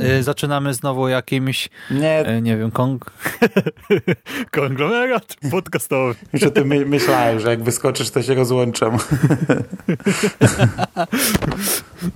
Y, 0.00 0.22
zaczynamy 0.22 0.74
znowu 0.74 1.08
jakimś, 1.08 1.68
nie, 1.90 2.28
y, 2.36 2.42
nie 2.42 2.56
wiem, 2.56 2.70
kong... 2.70 3.10
konglomerat 4.56 5.36
podcastowy. 5.50 6.14
Już 6.32 6.42
o 6.42 6.50
tym 6.50 6.68
my 6.68 6.86
myślałem, 6.86 7.40
że 7.40 7.50
jak 7.50 7.62
wyskoczysz, 7.62 8.10
to 8.10 8.22
się 8.22 8.34
rozłączam. 8.34 8.98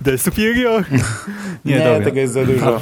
The 0.05 0.17
Superior. 0.17 0.83
Nie, 1.65 1.79
nie 1.79 2.01
tego 2.01 2.19
jest 2.19 2.33
za 2.33 2.45
dużo. 2.45 2.81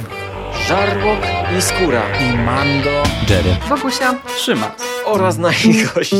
Żarłok 0.68 1.18
i 1.58 1.62
Skóra. 1.62 2.02
I 2.20 2.38
Mando. 2.38 3.02
Jerry. 3.30 3.56
Wokusia. 3.68 4.14
Trzyma. 4.36 4.74
Oraz 5.04 5.38
nasi 5.38 5.84
goście. 5.94 6.16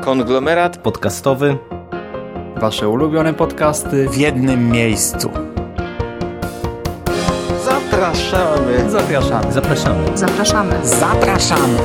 Konglomerat 0.00 0.78
podcastowy. 0.78 1.58
Wasze 2.60 2.88
ulubione 2.88 3.34
podcasty 3.34 4.08
w 4.08 4.16
jednym 4.16 4.68
miejscu. 4.70 5.30
Zapraszamy. 7.64 8.90
Zapraszamy. 8.90 9.52
Zapraszamy. 9.52 10.16
Zapraszamy. 10.18 10.86
Zapraszamy. 10.86 11.78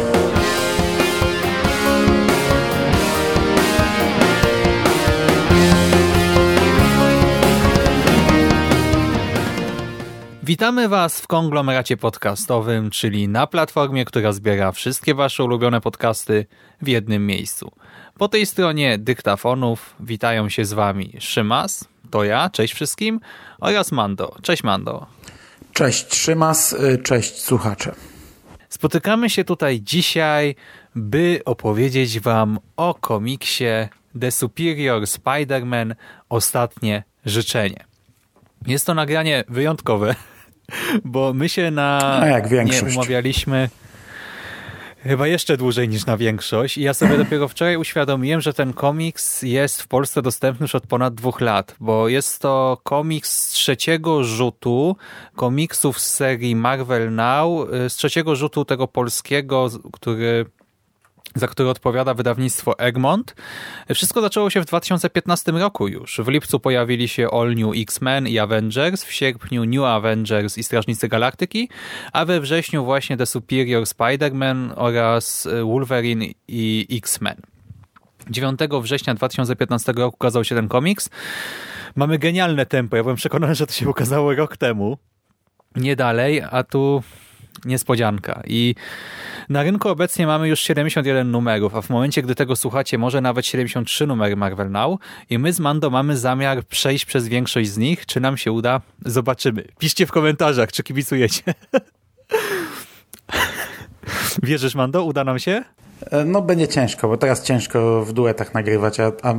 Witamy 10.43 10.89
Was 10.89 11.21
w 11.21 11.27
konglomeracie 11.27 11.97
podcastowym, 11.97 12.89
czyli 12.89 13.27
na 13.27 13.47
platformie, 13.47 14.05
która 14.05 14.31
zbiera 14.31 14.71
wszystkie 14.71 15.15
Wasze 15.15 15.43
ulubione 15.43 15.81
podcasty 15.81 16.45
w 16.81 16.87
jednym 16.87 17.25
miejscu. 17.25 17.71
Po 18.17 18.27
tej 18.27 18.45
stronie 18.45 18.97
dyktafonów 18.97 19.95
witają 19.99 20.49
się 20.49 20.65
z 20.65 20.73
Wami 20.73 21.13
Szymas, 21.19 21.87
to 22.11 22.23
ja, 22.23 22.49
cześć 22.49 22.73
wszystkim, 22.73 23.19
oraz 23.59 23.91
Mando. 23.91 24.35
Cześć 24.41 24.63
Mando. 24.63 25.05
Cześć 25.73 26.15
Szymas, 26.15 26.73
y, 26.73 26.97
cześć 27.03 27.41
słuchacze. 27.41 27.95
Spotykamy 28.69 29.29
się 29.29 29.43
tutaj 29.43 29.81
dzisiaj, 29.81 30.55
by 30.95 31.41
opowiedzieć 31.45 32.19
Wam 32.19 32.59
o 32.77 32.93
komiksie 32.93 33.65
The 34.19 34.31
Superior 34.31 35.03
Spider-Man 35.03 35.95
Ostatnie 36.29 37.03
Życzenie. 37.25 37.85
Jest 38.67 38.85
to 38.85 38.93
nagranie 38.93 39.43
wyjątkowe, 39.49 40.15
bo 41.05 41.33
my 41.33 41.49
się 41.49 41.71
na 41.71 42.17
no 42.21 42.27
jak 42.27 42.51
nie 42.51 42.81
umawialiśmy 42.93 43.69
chyba 45.03 45.27
jeszcze 45.27 45.57
dłużej 45.57 45.89
niż 45.89 46.05
na 46.05 46.17
większość. 46.17 46.77
I 46.77 46.81
ja 46.81 46.93
sobie 46.93 47.17
dopiero 47.17 47.47
wczoraj 47.47 47.77
uświadomiłem, 47.77 48.41
że 48.41 48.53
ten 48.53 48.73
komiks 48.73 49.41
jest 49.41 49.81
w 49.81 49.87
Polsce 49.87 50.21
dostępny 50.21 50.63
już 50.63 50.75
od 50.75 50.87
ponad 50.87 51.13
dwóch 51.13 51.41
lat, 51.41 51.75
bo 51.79 52.07
jest 52.07 52.39
to 52.39 52.77
komiks 52.83 53.31
z 53.31 53.47
trzeciego 53.47 54.23
rzutu 54.23 54.95
komiksów 55.35 55.99
z 55.99 56.13
serii 56.13 56.55
Marvel 56.55 57.15
Now, 57.15 57.67
z 57.89 57.95
trzeciego 57.95 58.35
rzutu 58.35 58.65
tego 58.65 58.87
polskiego, 58.87 59.69
który 59.93 60.45
za 61.35 61.47
który 61.47 61.69
odpowiada 61.69 62.13
wydawnictwo 62.13 62.79
Egmont. 62.79 63.35
Wszystko 63.95 64.21
zaczęło 64.21 64.49
się 64.49 64.61
w 64.61 64.65
2015 64.65 65.51
roku 65.51 65.87
już. 65.87 66.17
W 66.17 66.27
lipcu 66.27 66.59
pojawili 66.59 67.07
się 67.07 67.27
All 67.31 67.55
New 67.55 67.75
X-Men 67.75 68.27
i 68.27 68.39
Avengers, 68.39 69.03
w 69.03 69.13
sierpniu 69.13 69.65
New 69.65 69.83
Avengers 69.83 70.57
i 70.57 70.63
Strażnicy 70.63 71.07
Galaktyki, 71.07 71.69
a 72.13 72.25
we 72.25 72.39
wrześniu 72.39 72.85
właśnie 72.85 73.17
The 73.17 73.25
Superior 73.25 73.83
Spider-Man 73.83 74.73
oraz 74.75 75.47
Wolverine 75.63 76.25
i 76.47 76.87
X-Men. 76.91 77.35
9 78.29 78.59
września 78.81 79.13
2015 79.13 79.91
roku 79.91 80.15
ukazał 80.15 80.43
się 80.43 80.55
ten 80.55 80.67
komiks. 80.67 81.09
Mamy 81.95 82.19
genialne 82.19 82.65
tempo. 82.65 82.97
Ja 82.97 83.03
byłem 83.03 83.17
przekonany, 83.17 83.55
że 83.55 83.67
to 83.67 83.73
się 83.73 83.89
ukazało 83.89 84.35
rok 84.35 84.57
temu. 84.57 84.97
Nie 85.75 85.95
dalej, 85.95 86.41
a 86.51 86.63
tu 86.63 87.03
niespodzianka. 87.65 88.43
I 88.47 88.75
na 89.49 89.63
rynku 89.63 89.89
obecnie 89.89 90.27
mamy 90.27 90.47
już 90.47 90.59
71 90.59 91.31
numerów, 91.31 91.75
a 91.75 91.81
w 91.81 91.89
momencie, 91.89 92.21
gdy 92.21 92.35
tego 92.35 92.55
słuchacie, 92.55 92.97
może 92.97 93.21
nawet 93.21 93.45
73 93.45 94.07
numery 94.07 94.35
Marvel 94.35 94.71
Now 94.71 94.99
i 95.29 95.39
my 95.39 95.53
z 95.53 95.59
Mando 95.59 95.89
mamy 95.89 96.17
zamiar 96.17 96.63
przejść 96.63 97.05
przez 97.05 97.27
większość 97.27 97.69
z 97.69 97.77
nich. 97.77 98.05
Czy 98.05 98.19
nam 98.19 98.37
się 98.37 98.51
uda? 98.51 98.81
Zobaczymy. 99.05 99.63
Piszcie 99.79 100.05
w 100.05 100.11
komentarzach, 100.11 100.71
czy 100.71 100.83
kibicujecie. 100.83 101.41
Wierzysz, 104.43 104.75
Mando? 104.75 105.03
Uda 105.03 105.23
nam 105.23 105.39
się? 105.39 105.63
E, 106.11 106.25
no 106.25 106.41
będzie 106.41 106.67
ciężko, 106.67 107.07
bo 107.07 107.17
teraz 107.17 107.43
ciężko 107.43 108.05
w 108.05 108.13
duetach 108.13 108.53
nagrywać, 108.53 108.99
a, 108.99 109.11
a, 109.23 109.33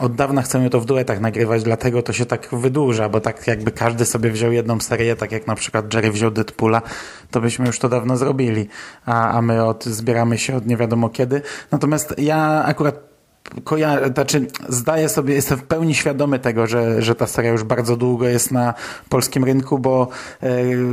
od 0.00 0.14
dawna 0.14 0.42
chcemy 0.42 0.70
to 0.70 0.80
w 0.80 0.84
duetach 0.84 1.20
nagrywać, 1.20 1.62
dlatego 1.62 2.02
to 2.02 2.12
się 2.12 2.26
tak 2.26 2.48
wydłuża, 2.52 3.08
bo 3.08 3.20
tak 3.20 3.46
jakby 3.46 3.72
każdy 3.72 4.04
sobie 4.04 4.30
wziął 4.30 4.52
jedną 4.52 4.80
serię, 4.80 5.16
tak 5.16 5.32
jak 5.32 5.46
na 5.46 5.54
przykład 5.54 5.94
Jerry 5.94 6.10
wziął 6.10 6.30
Deadpoola, 6.30 6.82
to 7.30 7.40
byśmy 7.40 7.66
już 7.66 7.78
to 7.78 7.88
dawno 7.88 8.16
zrobili, 8.16 8.68
a, 9.06 9.30
a 9.30 9.42
my 9.42 9.64
od, 9.64 9.84
zbieramy 9.84 10.38
się 10.38 10.56
od 10.56 10.66
nie 10.66 10.76
wiadomo 10.76 11.08
kiedy. 11.08 11.42
Natomiast 11.70 12.14
ja 12.18 12.64
akurat 12.64 13.15
koja, 13.64 14.08
znaczy 14.08 14.46
zdaję 14.68 15.08
sobie, 15.08 15.34
jestem 15.34 15.58
w 15.58 15.62
pełni 15.62 15.94
świadomy 15.94 16.38
tego, 16.38 16.66
że, 16.66 17.02
że 17.02 17.14
ta 17.14 17.26
seria 17.26 17.50
już 17.50 17.64
bardzo 17.64 17.96
długo 17.96 18.28
jest 18.28 18.52
na 18.52 18.74
polskim 19.08 19.44
rynku, 19.44 19.78
bo 19.78 20.08
e, 20.40 20.48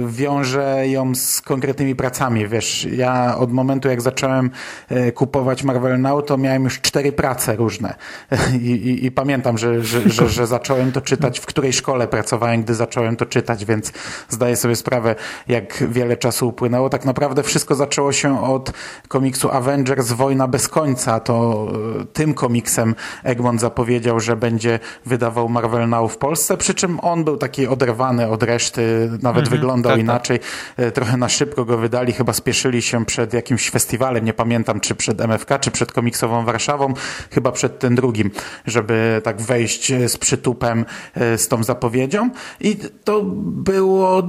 wiążę 0.08 0.88
ją 0.88 1.16
z 1.16 1.42
konkretnymi 1.42 1.96
pracami. 1.96 2.48
Wiesz, 2.48 2.88
ja 2.92 3.38
od 3.38 3.52
momentu 3.52 3.90
jak 3.90 4.02
zacząłem 4.02 4.52
e, 4.90 5.12
kupować 5.12 5.64
Marvel 5.64 6.02
Now, 6.02 6.26
to 6.26 6.38
miałem 6.38 6.64
już 6.64 6.82
cztery 6.82 7.12
prace 7.12 7.56
różne. 7.56 7.96
I, 8.62 8.72
i, 8.72 9.06
i 9.06 9.12
pamiętam, 9.12 9.58
że, 9.58 9.84
że, 9.84 10.10
że, 10.10 10.30
że, 10.30 10.48
zacząłem 10.48 10.92
to 10.92 11.02
czytać, 11.02 11.40
w 11.40 11.46
której 11.46 11.74
szkole 11.74 12.08
pracowałem, 12.08 12.64
gdy 12.64 12.76
zacząłem 12.76 13.16
to 13.16 13.26
czytać, 13.26 13.66
więc 13.66 13.92
zdaję 14.30 14.56
sobie 14.56 14.76
sprawę, 14.76 15.16
jak 15.48 15.84
wiele 15.90 16.18
czasu 16.18 16.48
upłynęło. 16.48 16.90
Tak 16.90 17.06
naprawdę 17.06 17.44
wszystko 17.44 17.76
zaczęło 17.76 18.12
się 18.12 18.44
od 18.44 18.72
komiksu 19.08 19.52
Avengers 19.52 20.12
Wojna 20.12 20.48
bez 20.48 20.68
końca. 20.68 21.20
To 21.20 21.68
e, 22.02 22.06
tym 22.06 22.34
komiksem 22.44 22.96
Egmont 23.24 23.62
zapowiedział, 23.62 24.20
że 24.20 24.36
będzie 24.36 24.80
wydawał 25.06 25.50
Marvel 25.50 25.90
Now 25.90 26.14
w 26.14 26.18
Polsce, 26.18 26.58
przy 26.58 26.74
czym 26.74 27.00
on 27.00 27.24
był 27.24 27.38
taki 27.38 27.68
oderwany 27.68 28.30
od 28.30 28.44
reszty, 28.44 29.10
nawet 29.22 29.44
mhm, 29.44 29.58
wyglądał 29.58 29.92
tak, 29.92 29.98
tak. 29.98 30.04
inaczej. 30.04 30.40
Tak. 30.76 30.92
Trochę 30.92 31.18
na 31.18 31.30
szybko 31.30 31.66
go 31.66 31.78
wydali, 31.78 32.14
chyba 32.14 32.34
spieszyli 32.34 32.82
się 32.82 33.06
przed 33.06 33.34
jakimś 33.34 33.70
festiwalem, 33.70 34.26
nie 34.26 34.34
pamiętam 34.34 34.80
czy 34.80 34.96
przed 34.96 35.22
MFK, 35.22 35.60
czy 35.60 35.72
przed 35.72 35.92
komiksową 35.92 36.46
Warszawą, 36.46 36.94
chyba 37.32 37.52
przed 37.52 37.80
tym 37.80 37.96
drugim, 37.96 38.32
żeby 38.66 39.22
tak 39.24 39.42
wejść 39.42 39.92
z 40.08 40.18
przytupem 40.18 40.86
e, 41.16 41.38
z 41.38 41.48
tą 41.48 41.64
zapowiedzią 41.64 42.30
i 42.60 42.76
to 43.04 43.22
było 43.66 44.24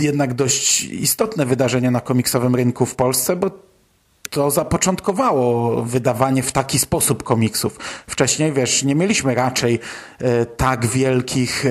jednak 0.00 0.34
dość 0.34 0.84
istotne 0.84 1.46
wydarzenie 1.46 1.90
na 1.90 2.00
komiksowym 2.00 2.54
rynku 2.54 2.86
w 2.86 2.94
Polsce, 2.94 3.36
bo 3.36 3.67
to 4.30 4.50
zapoczątkowało 4.50 5.82
wydawanie 5.82 6.42
w 6.42 6.52
taki 6.52 6.78
sposób 6.78 7.22
komiksów. 7.22 7.78
Wcześniej, 8.06 8.52
wiesz, 8.52 8.82
nie 8.82 8.94
mieliśmy 8.94 9.34
raczej 9.34 9.80
e, 10.18 10.46
tak 10.46 10.86
wielkich 10.86 11.64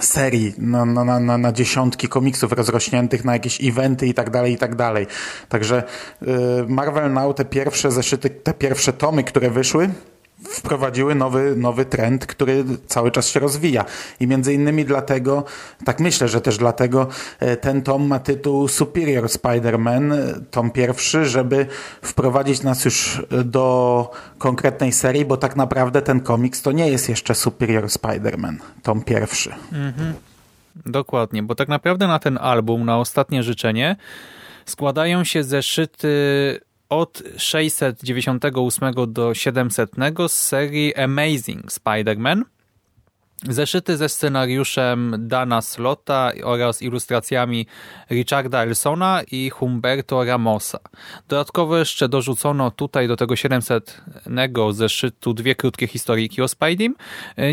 serii 0.00 0.54
na, 0.58 0.84
na, 0.84 1.20
na, 1.20 1.38
na 1.38 1.52
dziesiątki 1.52 2.08
komiksów 2.08 2.52
rozrośniętych 2.52 3.24
na 3.24 3.32
jakieś 3.32 3.64
eventy 3.64 4.06
i 4.06 4.14
tak 4.14 4.30
dalej, 4.30 4.52
i 4.52 4.58
tak 4.58 4.74
dalej. 4.74 5.06
Także 5.48 5.82
e, 6.22 6.26
Marvel 6.68 7.12
Now, 7.12 7.36
te 7.36 7.44
pierwsze 7.44 7.92
zeszyty, 7.92 8.30
te 8.30 8.54
pierwsze 8.54 8.92
tomy, 8.92 9.24
które 9.24 9.50
wyszły, 9.50 9.90
wprowadziły 10.50 11.14
nowy, 11.14 11.56
nowy 11.56 11.84
trend, 11.84 12.26
który 12.26 12.64
cały 12.86 13.10
czas 13.10 13.28
się 13.28 13.40
rozwija. 13.40 13.84
I 14.20 14.26
między 14.26 14.54
innymi 14.54 14.84
dlatego, 14.84 15.44
tak 15.84 16.00
myślę, 16.00 16.28
że 16.28 16.40
też 16.40 16.58
dlatego 16.58 17.06
e, 17.40 17.56
ten 17.56 17.82
tom 17.82 18.06
ma 18.06 18.18
tytuł 18.18 18.68
Superior 18.68 19.24
Spider-Man, 19.24 20.14
e, 20.14 20.40
tom 20.50 20.70
pierwszy, 20.70 21.24
żeby 21.24 21.66
wprowadzić 22.02 22.62
nas 22.62 22.84
już 22.84 23.22
do 23.44 24.10
konkretnej 24.38 24.92
serii, 24.92 25.24
bo 25.24 25.36
tak 25.36 25.56
naprawdę 25.56 26.02
ten 26.02 26.20
komiks 26.20 26.62
to 26.62 26.72
nie 26.72 26.88
jest 26.88 27.08
jeszcze 27.08 27.34
Superior 27.34 27.84
Spider-Man, 27.84 28.56
tom 28.82 29.02
pierwszy. 29.02 29.54
Mhm. 29.72 30.14
Dokładnie, 30.86 31.42
bo 31.42 31.54
tak 31.54 31.68
naprawdę 31.68 32.06
na 32.06 32.18
ten 32.18 32.38
album, 32.38 32.84
na 32.84 32.98
ostatnie 32.98 33.42
życzenie 33.42 33.96
składają 34.66 35.24
się 35.24 35.44
zeszyty 35.44 36.08
od 36.92 37.22
698 37.36 38.94
do 39.06 39.34
700 39.34 39.90
z 40.28 40.32
serii 40.32 40.94
Amazing 40.94 41.66
Spider-Man. 41.72 42.42
Zeszyty 43.48 43.96
ze 43.96 44.08
scenariuszem 44.08 45.14
Dana 45.18 45.62
Slota 45.62 46.32
oraz 46.44 46.82
ilustracjami 46.82 47.66
Richarda 48.10 48.62
Elsona 48.62 49.22
i 49.30 49.50
Humberto 49.50 50.24
Ramosa. 50.24 50.78
Dodatkowo 51.28 51.78
jeszcze 51.78 52.08
dorzucono 52.08 52.70
tutaj 52.70 53.08
do 53.08 53.16
tego 53.16 53.36
700 53.36 54.02
zeszytu 54.70 55.34
dwie 55.34 55.54
krótkie 55.54 55.86
historyjki 55.86 56.42
o 56.42 56.46
Spidey'm, 56.46 56.92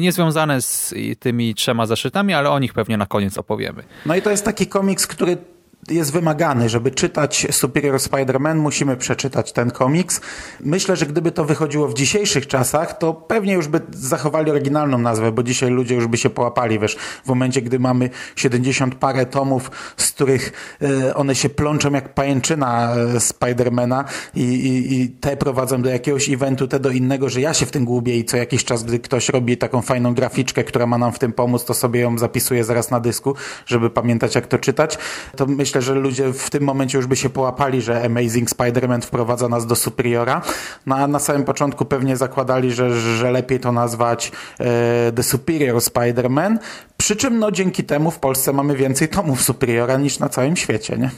niezwiązane 0.01 0.61
z 0.61 0.93
tymi 1.19 1.55
trzema 1.55 1.85
zeszytami, 1.85 2.33
ale 2.33 2.49
o 2.49 2.59
nich 2.59 2.73
pewnie 2.73 2.97
na 2.97 3.05
koniec 3.05 3.37
opowiemy. 3.37 3.83
No 4.05 4.15
i 4.15 4.21
to 4.21 4.29
jest 4.29 4.45
taki 4.45 4.67
komiks, 4.67 5.07
który 5.07 5.37
jest 5.87 6.11
wymagany, 6.11 6.69
żeby 6.69 6.91
czytać 6.91 7.47
Superior 7.51 7.95
Spider-Man, 7.95 8.55
musimy 8.55 8.97
przeczytać 8.97 9.51
ten 9.51 9.71
komiks. 9.71 10.21
Myślę, 10.59 10.95
że 10.95 11.05
gdyby 11.05 11.31
to 11.31 11.45
wychodziło 11.45 11.87
w 11.87 11.93
dzisiejszych 11.93 12.47
czasach, 12.47 12.97
to 12.97 13.13
pewnie 13.13 13.53
już 13.53 13.67
by 13.67 13.81
zachowali 13.91 14.51
oryginalną 14.51 14.97
nazwę, 14.97 15.31
bo 15.31 15.43
dzisiaj 15.43 15.69
ludzie 15.69 15.95
już 15.95 16.07
by 16.07 16.17
się 16.17 16.29
połapali, 16.29 16.79
wiesz, 16.79 16.97
w 17.25 17.27
momencie, 17.27 17.61
gdy 17.61 17.79
mamy 17.79 18.09
70 18.35 18.95
parę 18.95 19.25
tomów, 19.25 19.71
z 19.97 20.11
których 20.11 20.77
e, 20.81 21.15
one 21.15 21.35
się 21.35 21.49
plączą 21.49 21.91
jak 21.91 22.13
pajęczyna 22.13 22.95
e, 22.95 23.19
Spidermana 23.19 24.05
i, 24.35 24.43
i, 24.43 25.01
i 25.01 25.09
te 25.09 25.37
prowadzą 25.37 25.81
do 25.81 25.89
jakiegoś 25.89 26.29
eventu, 26.29 26.67
te 26.67 26.79
do 26.79 26.89
innego, 26.89 27.29
że 27.29 27.41
ja 27.41 27.53
się 27.53 27.65
w 27.65 27.71
tym 27.71 27.85
gubię 27.85 28.17
i 28.17 28.25
co 28.25 28.37
jakiś 28.37 28.65
czas, 28.65 28.83
gdy 28.83 28.99
ktoś 28.99 29.29
robi 29.29 29.57
taką 29.57 29.81
fajną 29.81 30.13
graficzkę, 30.13 30.63
która 30.63 30.85
ma 30.85 30.97
nam 30.97 31.11
w 31.11 31.19
tym 31.19 31.33
pomóc, 31.33 31.65
to 31.65 31.73
sobie 31.73 31.99
ją 31.99 32.17
zapisuję 32.17 32.63
zaraz 32.63 32.91
na 32.91 32.99
dysku, 32.99 33.35
żeby 33.65 33.89
pamiętać 33.89 34.35
jak 34.35 34.47
to 34.47 34.57
czytać, 34.57 34.97
to 35.35 35.45
myślę, 35.45 35.68
że 35.75 35.95
ludzie 35.95 36.33
w 36.33 36.49
tym 36.49 36.63
momencie 36.63 36.97
już 36.97 37.07
by 37.07 37.15
się 37.15 37.29
połapali, 37.29 37.81
że 37.81 38.03
Amazing 38.05 38.49
Spider-Man 38.49 39.01
wprowadza 39.01 39.49
nas 39.49 39.65
do 39.65 39.75
Superiora, 39.75 40.41
no 40.85 40.95
a 40.95 41.07
na 41.07 41.19
samym 41.19 41.43
początku 41.43 41.85
pewnie 41.85 42.17
zakładali, 42.17 42.71
że, 42.71 42.99
że 43.17 43.31
lepiej 43.31 43.59
to 43.59 43.71
nazwać 43.71 44.31
e, 44.59 45.11
The 45.15 45.23
Superior 45.23 45.77
Spider-Man, 45.77 46.57
przy 46.97 47.15
czym 47.15 47.39
no 47.39 47.51
dzięki 47.51 47.83
temu 47.83 48.11
w 48.11 48.19
Polsce 48.19 48.53
mamy 48.53 48.75
więcej 48.75 49.07
tomów 49.07 49.41
Superiora 49.41 49.97
niż 49.97 50.19
na 50.19 50.29
całym 50.29 50.55
świecie, 50.55 50.97
nie? 50.97 51.09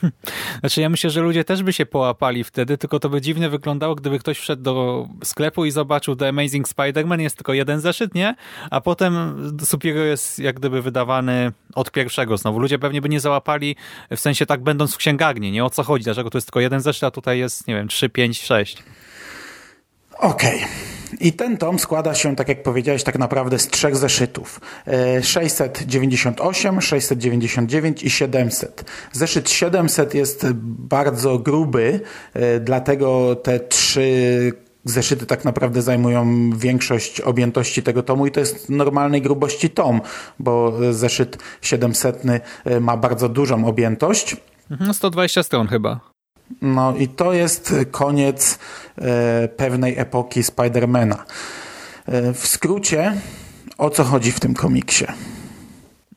Znaczy 0.60 0.80
ja 0.80 0.88
myślę, 0.88 1.10
że 1.10 1.20
ludzie 1.20 1.44
też 1.44 1.62
by 1.62 1.72
się 1.72 1.86
połapali 1.86 2.44
wtedy, 2.44 2.78
tylko 2.78 3.00
to 3.00 3.08
by 3.08 3.20
dziwnie 3.20 3.48
wyglądało, 3.48 3.94
gdyby 3.94 4.18
ktoś 4.18 4.38
wszedł 4.38 4.62
do 4.62 5.08
sklepu 5.24 5.64
i 5.64 5.70
zobaczył 5.70 6.16
The 6.16 6.28
Amazing 6.28 6.68
Spider-Man, 6.68 7.20
jest 7.20 7.36
tylko 7.36 7.52
jeden 7.52 7.80
zeszyt, 7.80 8.14
nie? 8.14 8.34
A 8.70 8.80
potem 8.80 9.36
Superior 9.64 10.06
jest 10.06 10.38
jak 10.38 10.56
gdyby 10.56 10.82
wydawany 10.82 11.52
od 11.74 11.90
pierwszego 11.90 12.36
znowu. 12.36 12.58
Ludzie 12.58 12.78
pewnie 12.78 13.00
by 13.00 13.08
nie 13.08 13.20
załapali, 13.20 13.76
w 14.10 14.20
sensie 14.20 14.46
tak 14.46 14.62
będąc 14.62 14.94
w 14.94 14.96
księgarni, 14.96 15.52
nie? 15.52 15.64
O 15.64 15.70
co 15.70 15.82
chodzi? 15.82 16.04
Dlaczego 16.04 16.30
to 16.30 16.38
jest 16.38 16.46
tylko 16.46 16.60
jeden 16.60 16.80
zeszyt, 16.80 17.04
a 17.04 17.10
tutaj 17.10 17.38
jest, 17.38 17.68
nie 17.68 17.74
wiem, 17.74 17.88
3, 17.88 18.08
5, 18.08 18.42
6. 18.42 18.82
Okej. 20.18 20.56
Okay. 20.56 21.01
I 21.20 21.32
ten 21.32 21.56
tom 21.56 21.78
składa 21.78 22.14
się, 22.14 22.36
tak 22.36 22.48
jak 22.48 22.62
powiedziałeś, 22.62 23.02
tak 23.02 23.18
naprawdę 23.18 23.58
z 23.58 23.68
trzech 23.68 23.96
zeszytów. 23.96 24.60
698, 25.22 26.78
e, 26.78 26.82
699 26.82 28.02
i 28.02 28.10
700. 28.10 28.84
Zeszyt 29.12 29.50
700 29.50 30.14
jest 30.14 30.46
bardzo 30.78 31.38
gruby, 31.38 32.00
e, 32.34 32.60
dlatego 32.60 33.36
te 33.36 33.60
trzy 33.60 34.52
zeszyty 34.84 35.26
tak 35.26 35.44
naprawdę 35.44 35.82
zajmują 35.82 36.50
większość 36.56 37.20
objętości 37.20 37.82
tego 37.82 38.02
tomu 38.02 38.26
i 38.26 38.30
to 38.30 38.40
jest 38.40 38.70
normalnej 38.70 39.22
grubości 39.22 39.70
tom, 39.70 40.00
bo 40.38 40.78
zeszyt 40.90 41.38
700 41.62 42.22
e, 42.64 42.80
ma 42.80 42.96
bardzo 42.96 43.28
dużą 43.28 43.66
objętość. 43.66 44.36
120 44.92 45.40
mhm, 45.40 45.44
stron 45.44 45.68
chyba. 45.68 46.11
No 46.62 46.96
i 46.96 47.08
to 47.08 47.32
jest 47.32 47.74
koniec 47.90 48.58
e, 48.98 49.48
pewnej 49.48 49.98
epoki 49.98 50.42
Spidermana. 50.42 51.24
E, 52.06 52.32
w 52.32 52.46
skrócie, 52.46 53.16
o 53.78 53.90
co 53.90 54.04
chodzi 54.04 54.32
w 54.32 54.40
tym 54.40 54.54
komiksie? 54.54 55.04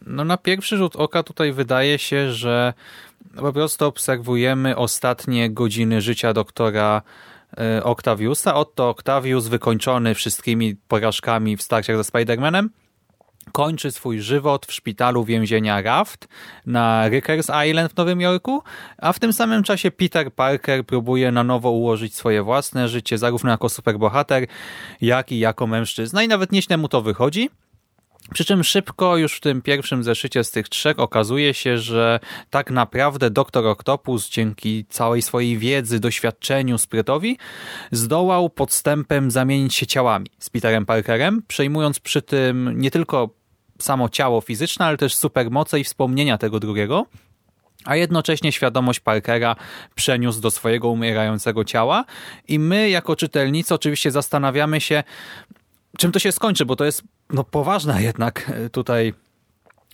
No 0.05 0.25
na 0.25 0.37
pierwszy 0.37 0.77
rzut 0.77 0.95
oka 0.95 1.23
tutaj 1.23 1.53
wydaje 1.53 1.99
się, 1.99 2.31
że 2.31 2.73
po 3.35 3.53
prostu 3.53 3.85
obserwujemy 3.85 4.75
ostatnie 4.75 5.49
godziny 5.49 6.01
życia 6.01 6.33
doktora 6.33 7.01
e, 7.57 7.83
Octaviusa. 7.83 8.55
Oto 8.55 8.89
Octavius 8.89 9.47
wykończony 9.47 10.15
wszystkimi 10.15 10.75
porażkami 10.87 11.57
w 11.57 11.61
starciach 11.61 11.97
ze 11.97 12.03
Spidermanem 12.03 12.69
kończy 13.55 13.91
swój 13.91 14.21
żywot 14.21 14.65
w 14.65 14.73
szpitalu 14.73 15.23
więzienia 15.23 15.81
Raft 15.81 16.27
na 16.65 17.09
Rickers 17.09 17.47
Island 17.67 17.93
w 17.93 17.97
Nowym 17.97 18.21
Jorku, 18.21 18.63
a 18.97 19.13
w 19.13 19.19
tym 19.19 19.33
samym 19.33 19.63
czasie 19.63 19.91
Peter 19.91 20.33
Parker 20.33 20.85
próbuje 20.85 21.31
na 21.31 21.43
nowo 21.43 21.71
ułożyć 21.71 22.15
swoje 22.15 22.43
własne 22.43 22.89
życie, 22.89 23.17
zarówno 23.17 23.51
jako 23.51 23.69
superbohater, 23.69 24.47
jak 25.01 25.31
i 25.31 25.39
jako 25.39 25.67
mężczyzna 25.67 26.23
i 26.23 26.27
nawet 26.27 26.51
nieźle 26.51 26.77
mu 26.77 26.87
to 26.87 27.01
wychodzi. 27.01 27.49
Przy 28.33 28.45
czym 28.45 28.63
szybko, 28.63 29.17
już 29.17 29.37
w 29.37 29.39
tym 29.39 29.61
pierwszym 29.61 30.03
zeszycie 30.03 30.43
z 30.43 30.51
tych 30.51 30.69
trzech, 30.69 30.99
okazuje 30.99 31.53
się, 31.53 31.77
że 31.77 32.19
tak 32.49 32.71
naprawdę 32.71 33.29
Doktor 33.29 33.67
Octopus 33.67 34.29
dzięki 34.29 34.85
całej 34.89 35.21
swojej 35.21 35.57
wiedzy, 35.57 35.99
doświadczeniu, 35.99 36.77
sprytowi 36.77 37.37
zdołał 37.91 38.49
podstępem 38.49 39.31
zamienić 39.31 39.75
się 39.75 39.85
ciałami 39.85 40.27
z 40.39 40.49
Peterem 40.49 40.85
Parkerem, 40.85 41.43
przejmując 41.47 41.99
przy 41.99 42.21
tym 42.21 42.73
nie 42.75 42.91
tylko 42.91 43.44
samo 43.79 44.09
ciało 44.09 44.41
fizyczne, 44.41 44.85
ale 44.85 44.97
też 44.97 45.15
supermoce 45.15 45.79
i 45.79 45.83
wspomnienia 45.83 46.37
tego 46.37 46.59
drugiego, 46.59 47.05
a 47.85 47.95
jednocześnie 47.95 48.51
świadomość 48.51 48.99
Parkera 48.99 49.55
przeniósł 49.95 50.41
do 50.41 50.51
swojego 50.51 50.89
umierającego 50.89 51.63
ciała 51.63 52.05
i 52.47 52.59
my 52.59 52.89
jako 52.89 53.15
czytelnicy 53.15 53.73
oczywiście 53.73 54.11
zastanawiamy 54.11 54.81
się, 54.81 55.03
czym 55.97 56.11
to 56.11 56.19
się 56.19 56.31
skończy, 56.31 56.65
bo 56.65 56.75
to 56.75 56.85
jest 56.85 57.03
no, 57.29 57.43
poważna 57.43 58.01
jednak 58.01 58.51
e, 58.53 58.69
tutaj 58.69 59.13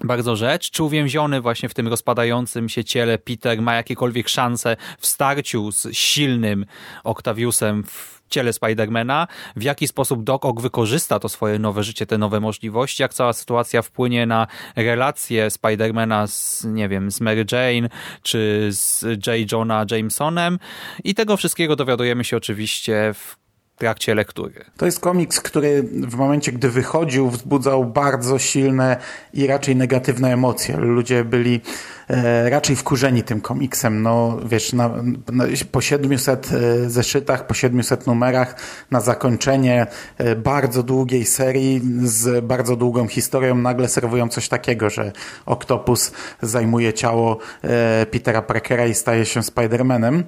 bardzo 0.04 0.36
rzecz. 0.36 0.72
Czy 0.72 0.84
uwięziony 0.84 1.42
właśnie 1.42 1.70
w 1.70 1.74
tym 1.74 1.88
rozpadającym 1.88 2.70
się 2.70 2.84
ciele 2.84 3.18
Peter 3.18 3.62
ma 3.62 3.76
jakiekolwiek 3.76 4.30
szanse 4.30 4.78
w 5.00 5.08
starciu 5.08 5.72
z 5.72 5.88
silnym 5.92 6.66
Octaviusem 7.04 7.84
w 7.84 8.21
ciele 8.32 8.54
Spidermana? 8.54 9.28
W 9.56 9.64
jaki 9.64 9.88
sposób 9.88 10.24
Doc 10.24 10.46
Ock 10.46 10.62
wykorzysta 10.62 11.20
to 11.20 11.30
swoje 11.30 11.60
nowe 11.60 11.84
życie, 11.84 12.06
te 12.06 12.18
nowe 12.18 12.40
możliwości? 12.40 13.02
Jak 13.02 13.14
cała 13.14 13.34
sytuacja 13.34 13.82
wpłynie 13.82 14.26
na 14.26 14.48
relacje 14.76 15.50
Spidermana 15.50 16.28
z, 16.28 16.66
nie 16.66 16.90
wiem, 16.90 17.12
z 17.12 17.22
Mary 17.22 17.46
Jane 17.52 17.90
czy 18.24 18.70
z 18.72 19.04
J. 19.28 19.52
Jonah 19.52 19.92
Jamesonem? 19.92 20.60
I 21.04 21.16
tego 21.16 21.38
wszystkiego 21.38 21.76
dowiadujemy 21.76 22.24
się 22.24 22.38
oczywiście 22.38 23.14
w 23.14 23.42
trakcie 23.82 24.16
lektury. 24.16 24.66
To 24.78 24.86
jest 24.86 25.00
komiks, 25.00 25.40
który 25.40 25.84
w 25.84 26.16
momencie, 26.16 26.52
gdy 26.52 26.70
wychodził, 26.70 27.30
wzbudzał 27.30 27.86
bardzo 27.86 28.40
silne 28.40 28.98
i 29.34 29.48
raczej 29.48 29.76
negatywne 29.76 30.34
emocje. 30.34 30.78
Ludzie 30.78 31.26
byli 31.26 31.62
e, 32.10 32.50
raczej 32.50 32.76
wkurzeni 32.76 33.24
tym 33.24 33.42
komiksem. 33.42 34.02
No, 34.02 34.38
wiesz, 34.46 34.74
na, 34.74 34.90
na, 35.32 35.46
po 35.72 35.82
700 35.82 36.50
e, 36.52 36.90
zeszytach, 36.90 37.48
po 37.48 37.54
700 37.54 38.08
numerach, 38.08 38.56
na 38.92 39.02
zakończenie 39.02 39.88
e, 40.18 40.36
bardzo 40.36 40.84
długiej 40.84 41.26
serii 41.26 41.82
z 42.04 42.46
bardzo 42.46 42.76
długą 42.76 43.08
historią, 43.08 43.56
nagle 43.56 43.88
serwują 43.88 44.30
coś 44.30 44.50
takiego, 44.50 44.90
że 44.90 45.12
Octopus 45.46 46.12
zajmuje 46.42 46.94
ciało 46.94 47.38
e, 47.64 48.06
Petera 48.06 48.42
Parkera 48.42 48.86
i 48.86 48.94
staje 48.94 49.26
się 49.26 49.40
Spider-Manem. 49.40 50.24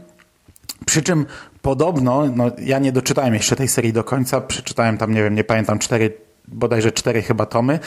Przy 0.86 1.02
czym 1.04 1.26
podobno, 1.62 2.24
no 2.36 2.52
ja 2.60 2.80
nie 2.80 2.92
doczytałem 2.92 3.34
jeszcze 3.34 3.56
tej 3.56 3.68
serii 3.68 3.94
do 3.94 4.04
końca, 4.04 4.42
przeczytałem 4.42 4.98
tam, 4.98 5.14
nie 5.14 5.24
wiem, 5.24 5.36
nie 5.36 5.44
pamiętam, 5.44 5.80
cztery, 5.80 6.18
bodajże 6.48 6.92
cztery 6.92 7.22
chyba 7.22 7.46
tomy. 7.46 7.80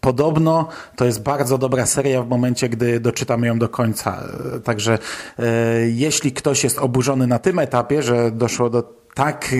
Podobno 0.00 0.68
to 0.96 1.04
jest 1.04 1.22
bardzo 1.22 1.58
dobra 1.58 1.86
seria 1.86 2.22
w 2.22 2.28
momencie, 2.28 2.68
gdy 2.68 3.00
doczytamy 3.00 3.46
ją 3.46 3.58
do 3.58 3.68
końca. 3.68 4.24
Także 4.64 4.98
e, 5.38 5.44
jeśli 5.88 6.32
ktoś 6.32 6.64
jest 6.64 6.78
oburzony 6.78 7.26
na 7.26 7.38
tym 7.38 7.58
etapie, 7.58 8.02
że 8.02 8.30
doszło 8.30 8.70
do 8.70 8.82
tak 9.14 9.54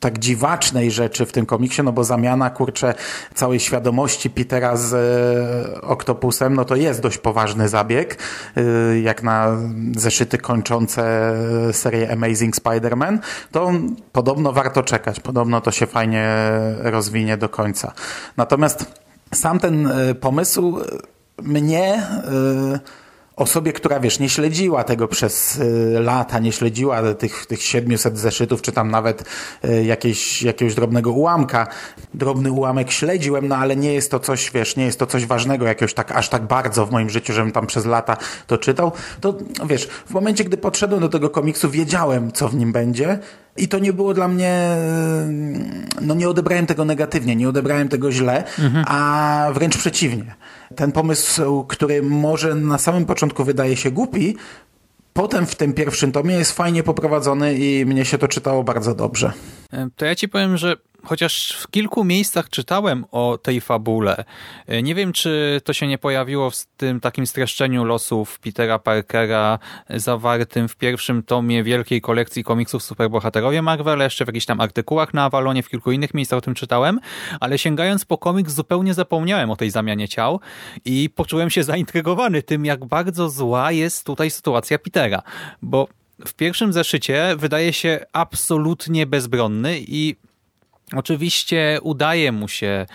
tak 0.00 0.18
dziwacznej 0.18 0.90
rzeczy 0.90 1.26
w 1.26 1.32
tym 1.32 1.46
komiksie, 1.46 1.82
no 1.82 1.92
bo 1.92 2.04
zamiana, 2.04 2.50
kurczę, 2.50 2.94
całej 3.34 3.60
świadomości 3.60 4.30
Petera 4.30 4.76
z 4.76 4.94
e, 4.94 5.80
Oktopusem, 5.80 6.54
no 6.54 6.64
to 6.64 6.76
jest 6.76 7.00
dość 7.00 7.18
poważny 7.18 7.68
zabieg, 7.68 8.18
e, 8.56 9.00
jak 9.00 9.22
na 9.22 9.56
zeszyty 9.96 10.38
kończące 10.38 11.32
serię 11.72 12.12
Amazing 12.12 12.56
Spider-Man, 12.56 13.18
to 13.52 13.72
podobno 14.12 14.52
warto 14.52 14.82
czekać, 14.82 15.20
podobno 15.20 15.60
to 15.60 15.70
się 15.70 15.86
fajnie 15.86 16.28
rozwinie 16.78 17.36
do 17.36 17.48
końca. 17.48 17.92
Natomiast 18.36 18.86
sam 19.34 19.58
ten 19.58 19.86
e, 19.86 20.14
pomysł 20.14 20.80
mnie 21.42 22.02
osobie, 23.36 23.72
która 23.72 24.00
wiesz, 24.00 24.18
nie 24.18 24.28
śledziła 24.28 24.84
tego 24.84 25.08
przez 25.08 25.56
y, 25.56 26.00
lata, 26.00 26.38
nie 26.38 26.52
śledziła 26.52 27.14
tych, 27.14 27.46
tych 27.46 27.62
700 27.62 28.18
zeszytów, 28.18 28.62
czy 28.62 28.72
tam 28.72 28.90
nawet 28.90 29.24
y, 29.64 29.84
jakieś, 29.84 30.42
jakiegoś 30.42 30.74
drobnego 30.74 31.12
ułamka. 31.12 31.66
Drobny 32.14 32.52
ułamek 32.52 32.90
śledziłem, 32.90 33.48
no 33.48 33.56
ale 33.56 33.76
nie 33.76 33.94
jest 33.94 34.10
to 34.10 34.20
coś, 34.20 34.50
wiesz, 34.50 34.76
nie 34.76 34.84
jest 34.84 34.98
to 34.98 35.06
coś 35.06 35.26
ważnego, 35.26 35.66
jakiegoś 35.66 35.94
tak, 35.94 36.12
aż 36.12 36.28
tak 36.28 36.46
bardzo 36.46 36.86
w 36.86 36.90
moim 36.90 37.10
życiu, 37.10 37.32
żebym 37.32 37.52
tam 37.52 37.66
przez 37.66 37.86
lata 37.86 38.16
to 38.46 38.58
czytał. 38.58 38.92
To 39.20 39.34
wiesz, 39.66 39.88
w 40.06 40.10
momencie, 40.10 40.44
gdy 40.44 40.56
podszedłem 40.56 41.00
do 41.00 41.08
tego 41.08 41.30
komiksu, 41.30 41.70
wiedziałem, 41.70 42.32
co 42.32 42.48
w 42.48 42.54
nim 42.54 42.72
będzie, 42.72 43.18
i 43.56 43.68
to 43.68 43.78
nie 43.78 43.92
było 43.92 44.14
dla 44.14 44.28
mnie, 44.28 44.76
no 46.00 46.14
nie 46.14 46.28
odebrałem 46.28 46.66
tego 46.66 46.84
negatywnie, 46.84 47.36
nie 47.36 47.48
odebrałem 47.48 47.88
tego 47.88 48.12
źle, 48.12 48.44
mhm. 48.58 48.84
a 48.88 49.50
wręcz 49.54 49.76
przeciwnie. 49.76 50.34
Ten 50.76 50.92
pomysł, 50.92 51.64
który 51.64 52.02
może 52.02 52.54
na 52.54 52.78
samym 52.78 53.04
początku 53.04 53.44
wydaje 53.44 53.76
się 53.76 53.90
głupi, 53.90 54.36
potem 55.12 55.46
w 55.46 55.54
tym 55.54 55.72
pierwszym 55.72 56.12
tomie 56.12 56.34
jest 56.34 56.52
fajnie 56.52 56.82
poprowadzony 56.82 57.54
i 57.54 57.86
mnie 57.86 58.04
się 58.04 58.18
to 58.18 58.28
czytało 58.28 58.64
bardzo 58.64 58.94
dobrze. 58.94 59.32
E, 59.72 59.88
to 59.96 60.04
ja 60.04 60.14
ci 60.14 60.28
powiem, 60.28 60.56
że 60.56 60.76
chociaż 61.06 61.52
w 61.60 61.70
kilku 61.70 62.04
miejscach 62.04 62.50
czytałem 62.50 63.04
o 63.12 63.38
tej 63.38 63.60
fabule. 63.60 64.24
E, 64.66 64.82
nie 64.82 64.94
wiem, 64.94 65.12
czy 65.12 65.60
to 65.64 65.72
się 65.72 65.86
nie 65.86 65.98
pojawiło 65.98 66.50
w 66.50 66.66
tym 66.76 67.00
takim 67.00 67.26
streszczeniu 67.26 67.84
losów 67.84 68.38
Petera 68.38 68.78
Parkera 68.78 69.58
zawartym 69.90 70.68
w 70.68 70.76
pierwszym 70.76 71.22
tomie 71.22 71.64
wielkiej 71.64 72.00
kolekcji 72.00 72.44
komiksów 72.44 72.82
Superbohaterowie 72.82 73.62
Marvel, 73.62 73.98
jeszcze 73.98 74.24
w 74.24 74.28
jakichś 74.28 74.46
tam 74.46 74.60
artykułach 74.60 75.14
na 75.14 75.24
Avalonie, 75.24 75.62
w 75.62 75.68
kilku 75.68 75.92
innych 75.92 76.14
miejscach 76.14 76.38
o 76.38 76.40
tym 76.40 76.54
czytałem, 76.54 77.00
ale 77.40 77.58
sięgając 77.58 78.04
po 78.04 78.18
komiks 78.18 78.52
zupełnie 78.52 78.94
zapomniałem 78.94 79.50
o 79.50 79.56
tej 79.56 79.70
zamianie 79.70 80.08
ciał 80.08 80.40
i 80.84 81.10
poczułem 81.14 81.50
się 81.50 81.62
zaintrygowany 81.62 82.42
tym, 82.42 82.64
jak 82.64 82.84
bardzo 82.84 83.30
zła 83.30 83.72
jest 83.72 84.06
tutaj 84.06 84.30
sytuacja 84.30 84.78
Petera, 84.78 85.22
bo 85.62 85.88
w 86.26 86.34
pierwszym 86.34 86.72
zeszycie 86.72 87.34
wydaje 87.36 87.72
się 87.72 88.00
absolutnie 88.12 89.06
bezbronny 89.06 89.78
i 89.78 90.16
Oczywiście 90.94 91.78
udaje 91.82 92.32
mu 92.32 92.48
się 92.48 92.86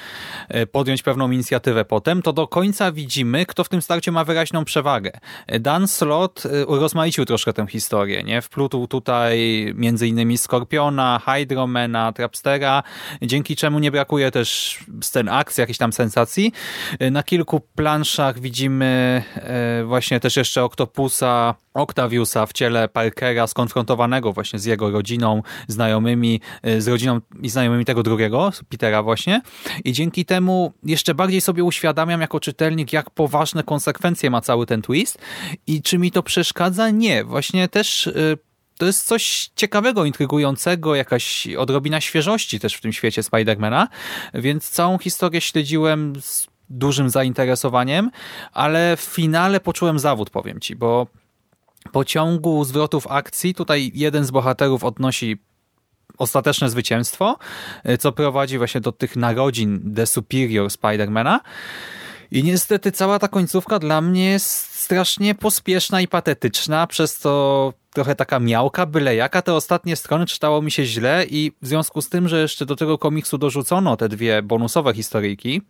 e, 0.49 0.65
podjąć 0.65 1.03
pewną 1.03 1.31
inicjatywę 1.31 1.85
potem, 1.85 2.21
to 2.21 2.33
do 2.33 2.47
końca 2.47 2.91
widzimy, 2.91 3.45
kto 3.45 3.63
w 3.63 3.69
tym 3.69 3.81
starciu 3.81 4.11
ma 4.11 4.23
wyraźną 4.23 4.65
przewagę. 4.65 5.11
Dan 5.59 5.87
Slot 5.87 6.43
e, 6.45 6.65
urozmaicił 6.65 7.25
troszkę 7.25 7.53
tę 7.53 7.67
historię, 7.67 8.23
nie? 8.23 8.41
Wplótł 8.41 8.87
tutaj 8.87 9.65
między 9.75 10.07
innymi 10.07 10.37
Skorpiona, 10.37 11.21
Hydromana, 11.25 12.11
Trapstera, 12.13 12.83
dzięki 13.21 13.55
czemu 13.55 13.79
nie 13.79 13.91
brakuje 13.91 14.31
też 14.31 14.79
scen 15.01 15.29
akcji, 15.29 15.61
jakichś 15.61 15.79
tam 15.79 15.93
sensacji. 15.93 16.51
E, 16.99 17.11
na 17.11 17.23
kilku 17.23 17.59
planszach 17.59 18.39
widzimy 18.39 19.23
właśnie 19.85 20.19
też 20.19 20.37
jeszcze 20.37 20.63
Octopusa, 20.63 21.55
Octaviusa 21.73 22.45
w 22.45 22.53
ciele 22.53 22.87
Parkera 22.87 23.47
skonfrontowanego 23.47 24.33
właśnie 24.33 24.59
z 24.59 24.65
jego 24.65 24.91
rodziną, 24.91 25.43
znajomymi, 25.67 26.41
z 26.77 26.87
rodziną 26.87 27.19
i 27.41 27.49
znajomymi 27.49 27.80
tego 27.85 28.03
drugiego, 28.03 28.51
Petera 28.69 29.03
właśnie 29.03 29.41
i 29.83 29.93
dzięki 29.93 30.25
temu 30.25 30.73
jeszcze 30.83 31.15
bardziej 31.15 31.41
sobie 31.41 31.63
uświadamiam 31.63 32.21
jako 32.21 32.39
czytelnik, 32.39 32.93
jak 32.93 33.09
poważne 33.09 33.63
konsekwencje 33.63 34.29
ma 34.29 34.41
cały 34.41 34.65
ten 34.65 34.81
twist 34.81 35.17
i 35.67 35.81
czy 35.81 35.97
mi 35.97 36.11
to 36.11 36.23
przeszkadza? 36.23 36.89
Nie. 36.89 37.23
Właśnie 37.23 37.67
też 37.67 38.07
y, 38.07 38.37
to 38.77 38.85
jest 38.85 39.07
coś 39.07 39.49
ciekawego, 39.55 40.05
intrygującego, 40.05 40.95
jakaś 40.95 41.47
odrobina 41.57 42.01
świeżości 42.01 42.59
też 42.59 42.75
w 42.75 42.81
tym 42.81 42.93
świecie 42.93 43.23
Spidermana, 43.23 43.87
więc 44.33 44.69
całą 44.69 44.97
historię 44.97 45.41
śledziłem 45.41 46.13
z 46.21 46.47
dużym 46.69 47.09
zainteresowaniem, 47.09 48.11
ale 48.53 48.97
w 48.97 49.01
finale 49.01 49.59
poczułem 49.59 49.99
zawód, 49.99 50.29
powiem 50.29 50.59
ci, 50.59 50.75
bo 50.75 51.07
po 51.91 52.05
ciągu 52.05 52.63
zwrotów 52.63 53.07
akcji 53.07 53.53
tutaj 53.55 53.91
jeden 53.93 54.25
z 54.25 54.31
bohaterów 54.31 54.83
odnosi 54.83 55.37
ostateczne 56.17 56.69
zwycięstwo, 56.69 57.37
y, 57.89 57.97
co 57.97 58.11
prowadzi 58.11 58.57
właśnie 58.57 58.81
do 58.81 58.91
tych 58.91 59.15
narodzin 59.15 59.93
The 59.95 60.05
Superior 60.05 60.69
Spidermana. 60.69 61.39
I 62.31 62.43
niestety 62.43 62.91
cała 62.91 63.19
ta 63.19 63.27
końcówka 63.27 63.79
dla 63.79 64.01
mnie 64.01 64.29
jest 64.29 64.79
strasznie 64.79 65.35
pospieszna 65.35 66.01
i 66.01 66.07
patetyczna, 66.07 66.87
przez 66.87 67.19
to 67.19 67.73
trochę 67.93 68.15
taka 68.15 68.39
miałka, 68.39 68.85
byle 68.85 69.15
jaka. 69.15 69.41
Te 69.41 69.53
ostatnie 69.53 69.95
strony 69.95 70.25
czytało 70.25 70.61
mi 70.61 70.71
się 70.71 70.85
źle 70.85 71.25
i 71.29 71.51
w 71.61 71.67
związku 71.67 72.01
z 72.01 72.09
tym, 72.09 72.27
że 72.27 72.41
jeszcze 72.41 72.65
do 72.65 72.75
tego 72.75 72.97
komiksu 72.97 73.37
dorzucono 73.37 73.97
te 73.97 74.09
dwie 74.09 74.41
bonusowe 74.41 74.93
historyjki, 74.93 75.61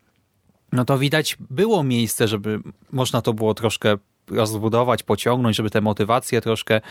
no 0.71 0.85
to 0.85 0.97
widać 0.97 1.37
było 1.49 1.83
miejsce, 1.83 2.27
żeby 2.27 2.59
można 2.91 3.21
to 3.21 3.33
było 3.33 3.53
troszkę 3.53 3.97
rozbudować, 4.27 5.03
pociągnąć, 5.03 5.57
żeby 5.57 5.69
te 5.69 5.81
motywacje 5.81 6.41
troszkę 6.41 6.81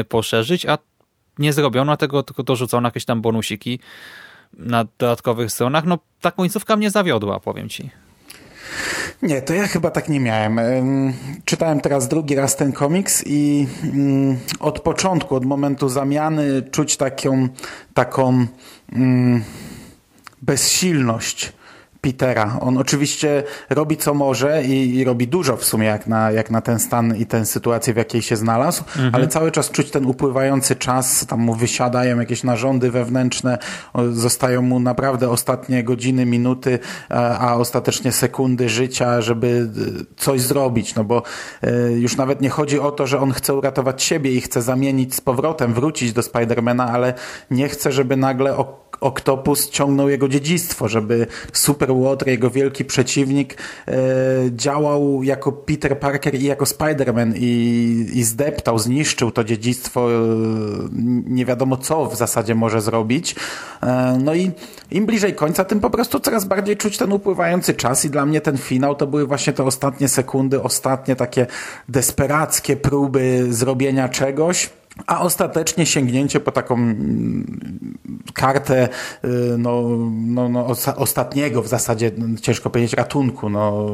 y, 0.00 0.04
poszerzyć, 0.04 0.66
a 0.66 0.78
nie 1.38 1.52
zrobiono 1.52 1.96
tego, 1.96 2.22
tylko 2.22 2.42
dorzucono 2.42 2.88
jakieś 2.88 3.04
tam 3.04 3.22
bonusiki 3.22 3.78
na 4.52 4.84
dodatkowych 4.98 5.52
stronach. 5.52 5.84
No 5.84 5.98
ta 6.20 6.30
końcówka 6.30 6.76
mnie 6.76 6.90
zawiodła, 6.90 7.40
powiem 7.40 7.68
ci. 7.68 7.90
Nie, 9.22 9.42
to 9.42 9.54
ja 9.54 9.66
chyba 9.66 9.90
tak 9.90 10.08
nie 10.08 10.20
miałem. 10.20 10.60
Czytałem 11.44 11.80
teraz 11.80 12.08
drugi 12.08 12.34
raz 12.34 12.56
ten 12.56 12.72
komiks 12.72 13.22
i 13.26 13.66
mm, 13.84 14.38
od 14.60 14.80
początku, 14.80 15.34
od 15.34 15.44
momentu 15.44 15.88
zamiany 15.88 16.62
czuć 16.70 16.96
taką, 16.96 17.48
taką 17.94 18.46
mm, 18.92 19.44
bezsilność 20.42 21.52
Petera. 22.12 22.58
On 22.60 22.78
oczywiście 22.78 23.42
robi 23.70 23.96
co 23.96 24.14
może 24.14 24.64
i, 24.64 24.96
i, 24.96 25.04
robi 25.04 25.28
dużo 25.28 25.56
w 25.56 25.64
sumie 25.64 25.86
jak 25.86 26.06
na, 26.06 26.30
jak 26.30 26.50
na 26.50 26.60
ten 26.60 26.78
stan 26.78 27.16
i 27.16 27.26
tę 27.26 27.46
sytuację, 27.46 27.94
w 27.94 27.96
jakiej 27.96 28.22
się 28.22 28.36
znalazł, 28.36 28.84
mhm. 28.86 29.14
ale 29.14 29.28
cały 29.28 29.50
czas 29.50 29.70
czuć 29.70 29.90
ten 29.90 30.06
upływający 30.06 30.76
czas, 30.76 31.26
tam 31.26 31.40
mu 31.40 31.54
wysiadają 31.54 32.20
jakieś 32.20 32.44
narządy 32.44 32.90
wewnętrzne, 32.90 33.58
zostają 34.12 34.62
mu 34.62 34.80
naprawdę 34.80 35.30
ostatnie 35.30 35.84
godziny, 35.84 36.26
minuty, 36.26 36.78
a, 37.08 37.38
a 37.38 37.54
ostatecznie 37.54 38.12
sekundy 38.12 38.68
życia, 38.68 39.20
żeby 39.20 39.68
e, 40.00 40.04
coś 40.16 40.40
zrobić, 40.40 40.94
no 40.94 41.04
bo 41.04 41.22
y, 41.64 41.92
już 41.92 42.16
nawet 42.16 42.40
nie 42.40 42.50
chodzi 42.50 42.80
o 42.80 42.90
to, 42.90 43.06
że 43.06 43.20
on 43.20 43.32
chce 43.32 43.54
uratować 43.54 44.02
siebie 44.02 44.32
i 44.32 44.40
chce 44.40 44.62
zamienić 44.62 45.14
z 45.14 45.20
powrotem, 45.20 45.74
wrócić 45.74 46.12
do 46.12 46.22
Spidermana, 46.22 46.92
ale 46.92 47.14
nie 47.50 47.68
chce, 47.68 47.92
żeby 47.92 48.16
nagle 48.16 48.56
o 48.56 48.85
Oktopus 49.00 49.70
ciągnął 49.70 50.08
jego 50.08 50.28
dziedzictwo, 50.28 50.88
żeby 50.88 51.26
Super 51.52 51.94
Water, 51.94 52.28
jego 52.28 52.50
wielki 52.50 52.84
przeciwnik, 52.84 53.54
e, 53.88 53.94
działał 54.50 55.22
jako 55.22 55.52
Peter 55.52 55.98
Parker 55.98 56.34
i 56.34 56.44
jako 56.44 56.64
Spider-Man 56.64 57.32
i, 57.36 58.10
i 58.14 58.24
zdeptał, 58.24 58.78
zniszczył 58.78 59.30
to 59.30 59.44
dziedzictwo. 59.44 60.12
E, 60.12 60.16
nie 61.26 61.44
wiadomo, 61.44 61.76
co 61.76 62.06
w 62.06 62.16
zasadzie 62.16 62.54
może 62.54 62.80
zrobić. 62.80 63.36
E, 63.82 64.18
no 64.24 64.34
i 64.34 64.50
im 64.90 65.06
bliżej 65.06 65.34
końca, 65.34 65.64
tym 65.64 65.80
po 65.80 65.90
prostu 65.90 66.20
coraz 66.20 66.44
bardziej 66.44 66.76
czuć 66.76 66.98
ten 66.98 67.12
upływający 67.12 67.74
czas 67.74 68.04
i 68.04 68.10
dla 68.10 68.26
mnie 68.26 68.40
ten 68.40 68.58
finał 68.58 68.94
to 68.94 69.06
były 69.06 69.26
właśnie 69.26 69.52
te 69.52 69.64
ostatnie 69.64 70.08
sekundy, 70.08 70.62
ostatnie 70.62 71.16
takie 71.16 71.46
desperackie 71.88 72.76
próby 72.76 73.46
zrobienia 73.50 74.08
czegoś, 74.08 74.70
a 75.06 75.20
ostatecznie 75.20 75.86
sięgnięcie 75.86 76.40
po 76.40 76.52
taką 76.52 76.74
mm, 76.74 77.95
kartę 78.34 78.88
y, 79.24 79.28
no, 79.58 79.82
no, 80.10 80.48
no, 80.48 80.66
ostatniego 80.96 81.62
w 81.62 81.68
zasadzie, 81.68 82.10
no, 82.18 82.38
ciężko 82.40 82.70
powiedzieć, 82.70 82.92
ratunku. 82.92 83.50
No, 83.50 83.86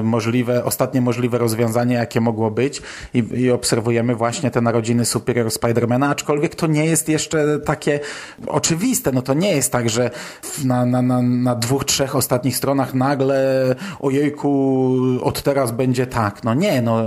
y, 0.00 0.02
możliwe, 0.02 0.64
ostatnie 0.64 1.00
możliwe 1.00 1.38
rozwiązanie, 1.38 1.94
jakie 1.94 2.20
mogło 2.20 2.50
być 2.50 2.82
i, 3.14 3.18
i 3.18 3.50
obserwujemy 3.50 4.14
właśnie 4.14 4.50
te 4.50 4.60
narodziny 4.60 5.04
Superior 5.04 5.50
Spidermana, 5.50 6.08
aczkolwiek 6.08 6.54
to 6.54 6.66
nie 6.66 6.84
jest 6.84 7.08
jeszcze 7.08 7.58
takie 7.58 8.00
oczywiste. 8.46 9.12
No 9.12 9.22
to 9.22 9.34
nie 9.34 9.50
jest 9.50 9.72
tak, 9.72 9.90
że 9.90 10.10
na, 10.64 10.86
na, 10.86 11.02
na, 11.02 11.22
na 11.22 11.54
dwóch, 11.54 11.84
trzech 11.84 12.16
ostatnich 12.16 12.56
stronach 12.56 12.94
nagle 12.94 13.74
ojejku, 14.00 14.98
od 15.22 15.42
teraz 15.42 15.72
będzie 15.72 16.06
tak. 16.06 16.44
No 16.44 16.54
nie, 16.54 16.82
no 16.82 17.02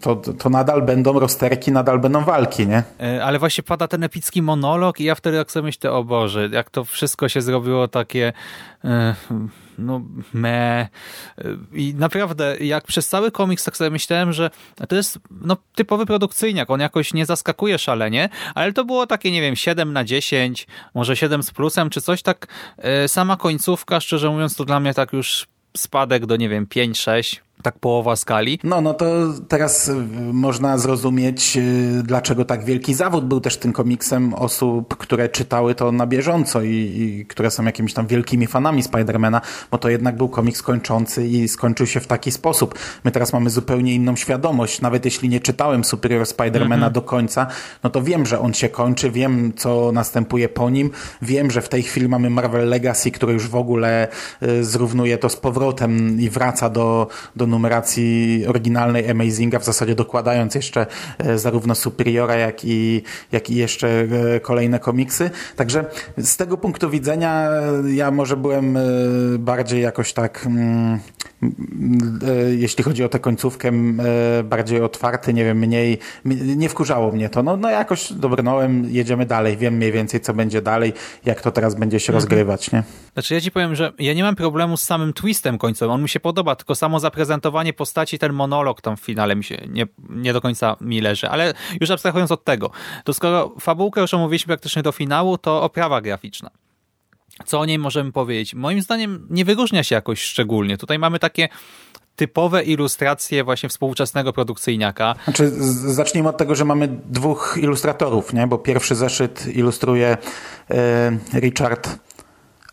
to, 0.00 0.16
to 0.16 0.50
nadal 0.50 0.82
będą 0.82 1.18
rozterki, 1.18 1.72
nadal 1.72 1.98
będą 1.98 2.24
walki 2.24 2.66
nie? 2.66 2.82
E, 3.00 3.24
ale 3.24 3.38
właśnie 3.38 3.64
pada 3.64 3.88
ten 3.88 4.04
epicki 4.04 4.42
monolog 4.42 5.00
i 5.00 5.04
ja 5.04 5.14
wtedy 5.14 5.36
jak 5.36 5.50
sobie 5.50 5.61
myślę, 5.62 5.92
o 5.92 6.04
Boże, 6.04 6.48
jak 6.52 6.70
to 6.70 6.84
wszystko 6.84 7.28
się 7.28 7.42
zrobiło 7.42 7.88
takie 7.88 8.32
e, 8.84 9.14
no 9.78 10.02
me 10.34 10.88
e, 11.38 11.44
i 11.72 11.94
naprawdę 11.94 12.56
jak 12.60 12.84
przez 12.84 13.08
cały 13.08 13.30
komiks 13.30 13.64
tak 13.64 13.76
sobie 13.76 13.90
myślałem, 13.90 14.32
że 14.32 14.50
to 14.88 14.96
jest 14.96 15.18
no, 15.30 15.56
typowy 15.74 16.06
produkcyjniak, 16.06 16.70
on 16.70 16.80
jakoś 16.80 17.14
nie 17.14 17.26
zaskakuje 17.26 17.78
szalenie, 17.78 18.28
ale 18.54 18.72
to 18.72 18.84
było 18.84 19.06
takie, 19.06 19.30
nie 19.30 19.40
wiem, 19.40 19.56
7 19.56 19.92
na 19.92 20.04
10, 20.04 20.66
może 20.94 21.16
7 21.16 21.42
z 21.42 21.50
plusem, 21.50 21.90
czy 21.90 22.00
coś 22.00 22.22
tak, 22.22 22.46
sama 23.06 23.36
końcówka, 23.36 24.00
szczerze 24.00 24.30
mówiąc, 24.30 24.56
to 24.56 24.64
dla 24.64 24.80
mnie 24.80 24.94
tak 24.94 25.12
już 25.12 25.46
spadek 25.76 26.26
do, 26.26 26.36
nie 26.36 26.48
wiem, 26.48 26.66
5-6 26.66 27.40
tak 27.62 27.78
połowa 27.78 28.16
skali. 28.16 28.58
No, 28.64 28.80
no 28.80 28.94
to 28.94 29.06
teraz 29.48 29.88
y, 29.88 29.94
można 30.32 30.78
zrozumieć, 30.78 31.56
y, 31.56 32.02
dlaczego 32.02 32.44
tak 32.44 32.64
wielki 32.64 32.94
zawód 32.94 33.24
był 33.24 33.40
też 33.40 33.56
tym 33.56 33.72
komiksem 33.72 34.34
osób, 34.34 34.96
które 34.96 35.28
czytały 35.28 35.74
to 35.74 35.92
na 35.92 36.06
bieżąco 36.06 36.62
i, 36.62 36.68
i 36.70 37.26
które 37.26 37.50
są 37.50 37.64
jakimiś 37.64 37.94
tam 37.94 38.06
wielkimi 38.06 38.46
fanami 38.46 38.82
Spidermana, 38.82 39.40
bo 39.70 39.78
to 39.78 39.88
jednak 39.88 40.16
był 40.16 40.28
komiks 40.28 40.62
kończący 40.62 41.26
i 41.26 41.48
skończył 41.48 41.86
się 41.86 42.00
w 42.00 42.06
taki 42.06 42.30
sposób. 42.32 42.74
My 43.04 43.10
teraz 43.10 43.32
mamy 43.32 43.50
zupełnie 43.50 43.94
inną 43.94 44.16
świadomość. 44.16 44.80
Nawet 44.80 45.04
jeśli 45.04 45.28
nie 45.28 45.40
czytałem 45.40 45.84
Superior 45.84 46.26
Spidermana 46.26 46.74
mhm. 46.74 46.92
do 46.92 47.02
końca, 47.02 47.46
no 47.82 47.90
to 47.90 48.02
wiem, 48.02 48.26
że 48.26 48.40
on 48.40 48.54
się 48.54 48.68
kończy, 48.68 49.10
wiem, 49.10 49.52
co 49.56 49.92
następuje 49.92 50.48
po 50.48 50.70
nim, 50.70 50.90
wiem, 51.22 51.50
że 51.50 51.62
w 51.62 51.68
tej 51.68 51.82
chwili 51.82 52.08
mamy 52.08 52.30
Marvel 52.30 52.68
Legacy, 52.68 53.10
który 53.10 53.32
już 53.32 53.48
w 53.48 53.56
ogóle 53.56 54.08
y, 54.42 54.64
zrównuje 54.64 55.18
to 55.18 55.28
z 55.28 55.36
powrotem 55.36 56.20
i 56.20 56.30
wraca 56.30 56.70
do, 56.70 57.06
do 57.36 57.46
numeracji 57.52 58.44
oryginalnej 58.48 59.10
Amazinga, 59.10 59.58
w 59.58 59.64
zasadzie 59.64 59.94
dokładając 59.94 60.54
jeszcze 60.54 60.86
zarówno 61.36 61.74
Superiora, 61.74 62.34
jak 62.36 62.64
i, 62.64 63.02
jak 63.32 63.50
i 63.50 63.54
jeszcze 63.54 64.06
kolejne 64.42 64.78
komiksy. 64.78 65.30
Także 65.56 65.84
z 66.18 66.36
tego 66.36 66.56
punktu 66.56 66.90
widzenia 66.90 67.48
ja 67.86 68.10
może 68.10 68.36
byłem 68.36 68.78
bardziej 69.38 69.82
jakoś 69.82 70.12
tak 70.12 70.46
mm, 70.46 71.00
jeśli 72.56 72.84
chodzi 72.84 73.04
o 73.04 73.08
tę 73.08 73.18
końcówkę, 73.18 73.72
bardziej 74.44 74.80
otwarty, 74.80 75.34
nie 75.34 75.44
wiem, 75.44 75.58
mniej, 75.58 75.98
nie 76.56 76.68
wkurzało 76.68 77.12
mnie 77.12 77.28
to. 77.28 77.42
No, 77.42 77.56
no 77.56 77.70
jakoś 77.70 78.12
dobrnąłem, 78.12 78.84
jedziemy 78.90 79.26
dalej, 79.26 79.56
wiem 79.56 79.74
mniej 79.74 79.92
więcej, 79.92 80.20
co 80.20 80.34
będzie 80.34 80.62
dalej, 80.62 80.92
jak 81.24 81.40
to 81.40 81.52
teraz 81.52 81.74
będzie 81.74 82.00
się 82.00 82.12
mhm. 82.12 82.14
rozgrywać, 82.14 82.72
nie? 82.72 82.82
Znaczy 83.12 83.34
ja 83.34 83.40
ci 83.40 83.50
powiem, 83.50 83.74
że 83.74 83.92
ja 83.98 84.14
nie 84.14 84.22
mam 84.22 84.36
problemu 84.36 84.76
z 84.76 84.82
samym 84.82 85.12
twistem 85.12 85.58
końcowym, 85.58 85.94
on 85.94 86.02
mi 86.02 86.08
się 86.08 86.20
podoba, 86.20 86.56
tylko 86.56 86.74
samo 86.74 87.00
zaprezentowanie 87.00 87.41
postaci, 87.76 88.18
ten 88.18 88.32
monolog 88.32 88.80
tam 88.80 88.96
w 88.96 89.00
finale 89.00 89.36
mi 89.36 89.44
się 89.44 89.58
nie, 89.68 89.86
nie 90.08 90.32
do 90.32 90.40
końca 90.40 90.76
mi 90.80 91.00
leży, 91.00 91.28
ale 91.28 91.54
już 91.80 91.90
abstrahując 91.90 92.30
od 92.30 92.44
tego, 92.44 92.70
to 93.04 93.14
skoro 93.14 93.54
fabułkę 93.60 94.00
już 94.00 94.14
omówiliśmy 94.14 94.46
praktycznie 94.46 94.82
do 94.82 94.92
finału, 94.92 95.38
to 95.38 95.62
oprawa 95.62 96.00
graficzna. 96.00 96.50
Co 97.44 97.60
o 97.60 97.64
niej 97.64 97.78
możemy 97.78 98.12
powiedzieć? 98.12 98.54
Moim 98.54 98.82
zdaniem 98.82 99.26
nie 99.30 99.44
wyróżnia 99.44 99.82
się 99.82 99.94
jakoś 99.94 100.22
szczególnie. 100.22 100.78
Tutaj 100.78 100.98
mamy 100.98 101.18
takie 101.18 101.48
typowe 102.16 102.62
ilustracje 102.62 103.44
właśnie 103.44 103.68
współczesnego 103.68 104.32
produkcyjniaka. 104.32 105.14
Znaczy, 105.24 105.50
zacznijmy 105.94 106.28
od 106.28 106.36
tego, 106.36 106.54
że 106.54 106.64
mamy 106.64 106.88
dwóch 107.04 107.58
ilustratorów, 107.62 108.32
nie? 108.32 108.46
bo 108.46 108.58
pierwszy 108.58 108.94
zeszyt 108.94 109.46
ilustruje 109.56 110.16
e, 110.70 111.12
Richard 111.34 111.98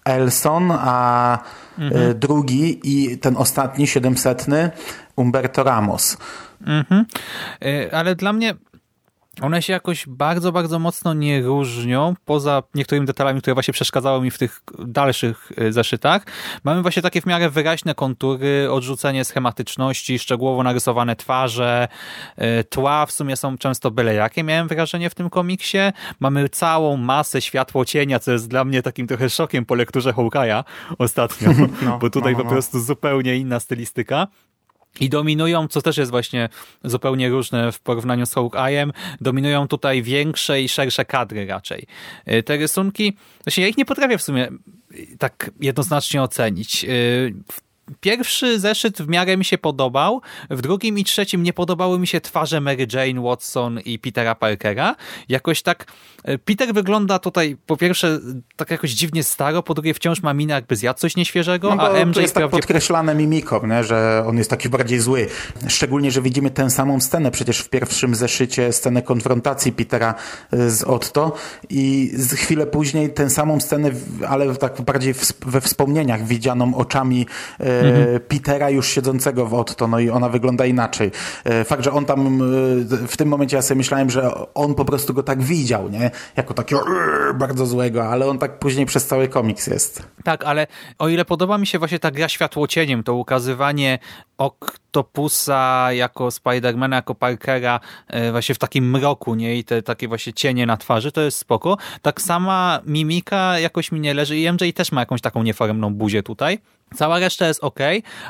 Elson, 0.05 0.71
a 0.71 1.39
mhm. 1.79 2.19
drugi 2.19 2.79
i 2.83 3.17
ten 3.17 3.37
ostatni, 3.37 3.87
siedemsetny, 3.87 4.71
Umberto 5.15 5.63
Ramos. 5.63 6.17
Mhm. 6.61 7.05
E, 7.61 7.93
ale 7.93 8.15
dla 8.15 8.33
mnie 8.33 8.53
one 9.41 9.61
się 9.61 9.73
jakoś 9.73 10.07
bardzo, 10.07 10.51
bardzo 10.51 10.79
mocno 10.79 11.13
nie 11.13 11.41
różnią, 11.41 12.13
poza 12.25 12.63
niektórymi 12.75 13.07
detalami, 13.07 13.41
które 13.41 13.53
właśnie 13.53 13.73
przeszkadzały 13.73 14.21
mi 14.21 14.31
w 14.31 14.37
tych 14.37 14.61
dalszych 14.79 15.51
y, 15.61 15.73
zeszytach. 15.73 16.25
Mamy 16.63 16.81
właśnie 16.81 17.01
takie 17.01 17.21
w 17.21 17.25
miarę 17.25 17.49
wyraźne 17.49 17.95
kontury, 17.95 18.67
odrzucenie 18.71 19.25
schematyczności, 19.25 20.19
szczegółowo 20.19 20.63
narysowane 20.63 21.15
twarze, 21.15 21.87
y, 22.59 22.63
tła 22.63 23.05
w 23.05 23.11
sumie 23.11 23.35
są 23.35 23.57
często 23.57 23.91
byle 23.91 24.13
jakie, 24.13 24.43
miałem 24.43 24.67
wrażenie 24.67 25.09
w 25.09 25.15
tym 25.15 25.29
komiksie. 25.29 25.77
Mamy 26.19 26.49
całą 26.49 26.97
masę 26.97 27.41
światło-cienia, 27.41 28.19
co 28.19 28.31
jest 28.31 28.47
dla 28.47 28.65
mnie 28.65 28.81
takim 28.81 29.07
trochę 29.07 29.29
szokiem 29.29 29.65
po 29.65 29.75
lekturze 29.75 30.13
Hawkeye'a 30.13 30.63
ostatnio, 30.97 31.49
no, 31.85 31.99
bo 31.99 32.09
tutaj 32.09 32.33
no, 32.33 32.39
no, 32.39 32.43
po 32.43 32.49
prostu 32.49 32.79
zupełnie 32.79 33.37
inna 33.37 33.59
stylistyka. 33.59 34.27
I 34.99 35.09
dominują, 35.09 35.67
co 35.67 35.81
też 35.81 35.97
jest 35.97 36.11
właśnie 36.11 36.49
zupełnie 36.83 37.29
różne 37.29 37.71
w 37.71 37.79
porównaniu 37.79 38.25
z 38.25 38.35
Hawkeye'em, 38.35 38.91
dominują 39.21 39.67
tutaj 39.67 40.03
większe 40.03 40.61
i 40.61 40.69
szersze 40.69 41.05
kadry 41.05 41.45
raczej. 41.45 41.87
Y, 42.31 42.43
te 42.43 42.57
rysunki, 42.57 43.17
właśnie 43.43 43.63
ja 43.63 43.69
ich 43.69 43.77
nie 43.77 43.85
potrafię 43.85 44.17
w 44.17 44.21
sumie 44.21 44.49
tak 45.19 45.51
jednoznacznie 45.59 46.23
ocenić. 46.23 46.85
Y, 46.85 47.33
pierwszy 48.01 48.59
zeszyt 48.59 49.01
w 49.01 49.07
miarę 49.07 49.37
mi 49.37 49.45
się 49.45 49.57
podobał, 49.57 50.21
w 50.49 50.61
drugim 50.61 50.99
i 50.99 51.03
trzecim 51.03 51.43
nie 51.43 51.53
podobały 51.53 51.99
mi 51.99 52.07
się 52.07 52.21
twarze 52.21 52.61
Mary 52.61 52.87
Jane 52.93 53.21
Watson 53.21 53.79
i 53.79 53.99
Petera 53.99 54.35
Parkera. 54.35 54.95
Jakoś 55.29 55.61
tak 55.61 55.85
e, 56.23 56.37
Peter 56.37 56.73
wygląda 56.73 57.19
tutaj 57.19 57.57
po 57.65 57.77
pierwsze 57.77 58.19
tak 58.55 58.71
jakoś 58.71 58.91
dziwnie 58.91 59.23
staro, 59.23 59.63
po 59.63 59.73
drugie 59.73 59.93
wciąż 59.93 60.21
ma 60.21 60.33
minę 60.33 60.53
jakby 60.53 60.75
zjadł 60.75 60.99
coś 60.99 61.15
nieświeżego, 61.15 61.75
no 61.75 61.83
a 61.83 62.05
MJ 62.05 62.13
to 62.13 62.21
jest 62.21 62.33
tak 62.33 62.49
podkreślane 62.49 63.15
mimiką, 63.15 63.67
nie? 63.67 63.83
że 63.83 64.23
on 64.27 64.37
jest 64.37 64.49
taki 64.49 64.69
bardziej 64.69 64.99
zły. 64.99 65.27
Szczególnie, 65.67 66.11
że 66.11 66.21
widzimy 66.21 66.51
tę 66.51 66.69
samą 66.69 67.01
scenę 67.01 67.31
przecież 67.31 67.59
w 67.59 67.69
pierwszym 67.69 68.15
zeszycie, 68.15 68.73
scenę 68.73 69.01
konfrontacji 69.01 69.71
Petera 69.71 70.15
e, 70.53 70.69
z 70.69 70.83
Otto 70.83 71.35
i 71.69 72.11
chwilę 72.35 72.65
później 72.67 73.13
tę 73.13 73.29
samą 73.29 73.59
scenę, 73.59 73.91
ale 74.27 74.55
tak 74.55 74.81
bardziej 74.81 75.13
we 75.45 75.61
wspomnieniach 75.61 76.25
widzianą 76.25 76.75
oczami 76.75 77.27
e, 77.59 77.78
mhm. 77.79 78.19
Petera 78.19 78.69
już 78.69 78.87
siedzącego 78.87 79.45
w 79.45 79.53
Otto, 79.53 79.87
no 79.87 79.99
i 79.99 80.09
ona 80.09 80.29
wygląda 80.29 80.65
inaczej. 80.65 81.11
E, 81.43 81.63
fakt, 81.63 81.83
że 81.83 81.91
on 81.91 82.05
tam 82.05 82.41
e, 82.41 83.07
w 83.07 83.17
tym 83.17 83.27
momencie 83.27 83.55
ja 83.55 83.61
sobie 83.61 83.77
myślałem, 83.77 84.09
że 84.09 84.31
on 84.53 84.75
po 84.75 84.85
prostu 84.85 85.13
go 85.13 85.23
tak 85.23 85.43
widział, 85.43 85.89
nie? 85.89 86.11
Jako 86.35 86.53
takiego 86.53 86.85
bardzo 87.35 87.65
złego, 87.65 88.05
ale 88.05 88.27
on 88.27 88.39
tak 88.39 88.59
później 88.59 88.85
przez 88.85 89.07
cały 89.07 89.27
komiks 89.27 89.67
jest. 89.67 90.03
Tak, 90.23 90.43
ale 90.43 90.67
o 90.99 91.07
ile 91.07 91.25
podoba 91.25 91.57
mi 91.57 91.67
się 91.67 91.79
właśnie 91.79 91.99
ta 91.99 92.11
gra 92.11 92.29
światłocieniem, 92.29 93.03
to 93.03 93.15
ukazywanie 93.15 93.99
Oktopusa 94.37 95.93
jako 95.93 96.31
Spidermana, 96.31 96.95
jako 96.95 97.15
Parkera 97.15 97.79
e, 98.07 98.31
właśnie 98.31 98.55
w 98.55 98.57
takim 98.57 98.89
mroku, 98.89 99.35
nie? 99.35 99.57
I 99.57 99.63
te 99.63 99.81
takie 99.81 100.07
właśnie 100.07 100.33
cienie 100.33 100.65
na 100.65 100.77
twarzy, 100.77 101.11
to 101.11 101.21
jest 101.21 101.37
spoko. 101.37 101.77
Tak 102.01 102.21
sama 102.21 102.79
mimika 102.85 103.59
jakoś 103.59 103.91
mi 103.91 103.99
nie 103.99 104.13
leży 104.13 104.37
i 104.37 104.51
MJ 104.51 104.73
też 104.75 104.91
ma 104.91 105.01
jakąś 105.01 105.21
taką 105.21 105.43
nieforemną 105.43 105.93
buzię 105.93 106.23
tutaj. 106.23 106.59
Cała 106.95 107.19
reszta 107.19 107.47
jest 107.47 107.63
ok, 107.63 107.79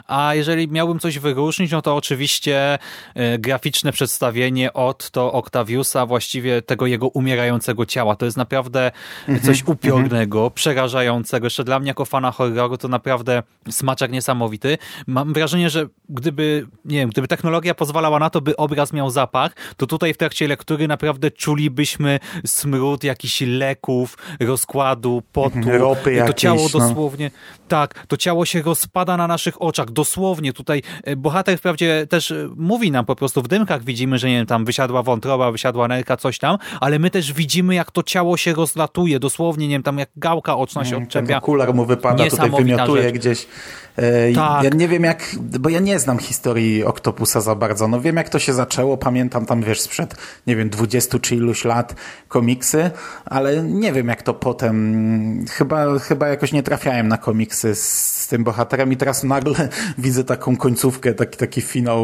a 0.08 0.36
jeżeli 0.36 0.68
miałbym 0.68 1.00
coś 1.00 1.20
wyróżnić, 1.20 1.72
no 1.72 1.82
to 1.82 1.96
oczywiście 1.96 2.80
e, 3.16 3.40
graficzne 3.40 3.92
przedstawienie 3.92 4.74
od 4.74 5.10
to 5.10 5.34
Octaviusa, 5.34 6.06
właściwie 6.06 6.62
tego 6.62 6.88
jego 6.88 7.08
umierającego 7.08 7.86
ciała. 7.86 8.16
To 8.16 8.26
jest 8.26 8.38
naprawdę 8.38 8.92
mm 9.28 9.40
-hmm, 9.40 9.46
coś 9.46 9.64
upiornego, 9.68 10.40
mm 10.40 10.50
-hmm. 10.50 10.54
przerażającego. 10.54 11.46
Jeszcze 11.46 11.64
dla 11.64 11.80
mnie 11.80 11.88
jako 11.88 12.06
fana 12.06 12.32
horroru 12.32 12.78
to 12.78 12.88
naprawdę 12.88 13.44
smaczak 13.70 14.12
niesamowity. 14.12 14.78
Mam 15.08 15.34
wrażenie, 15.34 15.70
że 15.70 15.88
gdyby, 16.10 16.68
nie 16.86 16.98
wiem, 16.98 17.10
gdyby 17.10 17.28
technologia 17.28 17.76
pozwalała 17.76 18.20
na 18.20 18.30
to, 18.30 18.42
by 18.42 18.58
obraz 18.58 18.94
miał 18.94 19.10
zapach, 19.10 19.52
to 19.78 19.88
tutaj 19.88 20.14
w 20.14 20.18
trakcie 20.18 20.48
lektury 20.48 20.88
naprawdę 20.88 21.32
czulibyśmy 21.32 22.20
smród 22.46 23.04
jakichś 23.04 23.42
leków, 23.42 24.18
rozkładu, 24.40 25.24
potu. 25.32 25.58
Mhm, 25.58 25.82
ropy 25.82 26.04
to 26.04 26.12
jakieś, 26.12 26.36
ciało 26.36 26.70
no. 26.74 26.80
dosłownie, 26.80 27.32
no. 27.34 27.66
tak, 27.68 28.08
to 28.08 28.18
ciało 28.18 28.46
się 28.50 28.62
rozpada 28.62 29.18
na 29.18 29.28
naszych 29.28 29.62
oczach, 29.62 29.92
dosłownie 29.92 30.54
tutaj 30.54 30.82
e, 31.04 31.16
bohater 31.16 31.58
wprawdzie 31.58 32.08
też 32.10 32.32
e, 32.32 32.50
mówi 32.56 32.92
nam 32.92 33.06
po 33.06 33.16
prostu 33.16 33.42
w 33.42 33.48
dymkach 33.48 33.84
widzimy, 33.84 34.18
że 34.18 34.28
nie 34.28 34.38
wiem, 34.38 34.46
tam 34.46 34.66
wysiadła 34.66 35.04
wątroba, 35.04 35.52
wysiadła 35.52 35.88
nerka, 35.88 36.18
coś 36.18 36.40
tam, 36.40 36.58
ale 36.80 37.00
my 37.00 37.10
też 37.10 37.34
widzimy 37.34 37.76
jak 37.76 37.92
to 37.92 38.04
ciało 38.04 38.38
się 38.38 38.54
rozlatuje, 38.54 39.20
dosłownie, 39.20 39.68
nie 39.68 39.76
wiem, 39.76 39.84
tam 39.84 39.98
jak 39.98 40.10
gałka 40.16 40.58
oczna 40.58 40.86
się 40.86 40.96
mm, 40.96 41.04
odczepia. 41.04 41.28
Ten 41.28 41.38
okular 41.38 41.74
mu 41.74 41.86
wypada, 41.86 42.30
tutaj 42.30 42.50
wymiotuje 42.50 43.04
rzecz. 43.04 43.14
gdzieś. 43.16 43.48
E, 43.96 44.34
tak. 44.34 44.64
Ja 44.64 44.70
nie 44.70 44.88
wiem 44.88 45.04
jak, 45.04 45.36
bo 45.60 45.70
ja 45.70 45.80
nie 45.80 46.00
znam 46.00 46.20
historii 46.20 46.84
Oktopusa 46.84 47.42
za 47.42 47.56
bardzo. 47.56 47.88
No 47.88 48.02
wiem 48.02 48.16
jak 48.16 48.30
to 48.30 48.40
się 48.40 48.54
zaczęło, 48.54 48.98
pamiętam 48.98 49.46
tam 49.46 49.62
wiesz 49.62 49.82
sprzed, 49.82 50.16
nie 50.48 50.56
wiem, 50.56 50.70
20 50.70 51.20
czy 51.20 51.36
iluś 51.36 51.66
lat 51.66 51.96
komiksy, 52.28 52.92
ale 53.26 53.64
nie 53.64 53.94
wiem 53.94 54.08
jak 54.08 54.22
to 54.22 54.34
potem, 54.34 55.46
chyba, 55.52 56.00
chyba 56.00 56.28
jakoś 56.28 56.52
nie 56.52 56.64
trafiałem 56.64 57.08
na 57.08 57.18
komiksy 57.18 57.76
z, 57.76 58.20
z 58.22 58.28
tym 58.28 58.39
bohaterem 58.44 58.92
i 58.92 58.98
teraz 58.98 59.24
nagle 59.24 59.70
widzę 59.98 60.24
taką 60.24 60.58
końcówkę, 60.58 61.14
taki, 61.14 61.38
taki 61.38 61.62
finał 61.62 62.04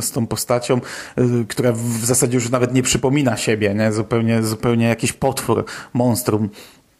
z 0.00 0.10
tą 0.10 0.26
postacią, 0.26 0.74
e, 1.16 1.22
która 1.48 1.72
w 1.72 2.04
zasadzie 2.04 2.34
już 2.34 2.50
nawet 2.50 2.74
nie 2.74 2.82
przypomina 2.82 3.36
siebie, 3.36 3.74
nie? 3.74 3.92
Zupełnie, 3.92 4.42
zupełnie 4.42 4.86
jakiś 4.86 5.12
potwór, 5.12 5.64
monstrum. 5.94 6.48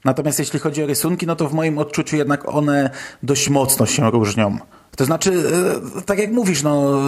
Natomiast 0.04 0.38
jeśli 0.38 0.58
chodzi 0.58 0.82
o 0.82 0.86
rysunki, 0.86 1.26
no 1.26 1.36
to 1.36 1.48
w 1.48 1.54
moim 1.54 1.78
odczuciu 1.78 2.16
jednak 2.16 2.48
one 2.48 2.90
dość 3.22 3.48
mocno 3.48 3.86
się 3.86 4.10
różnią. 4.10 4.58
To 5.00 5.04
znaczy, 5.04 5.32
e, 5.98 6.02
tak 6.02 6.18
jak 6.18 6.30
mówisz, 6.30 6.62
no, 6.62 7.00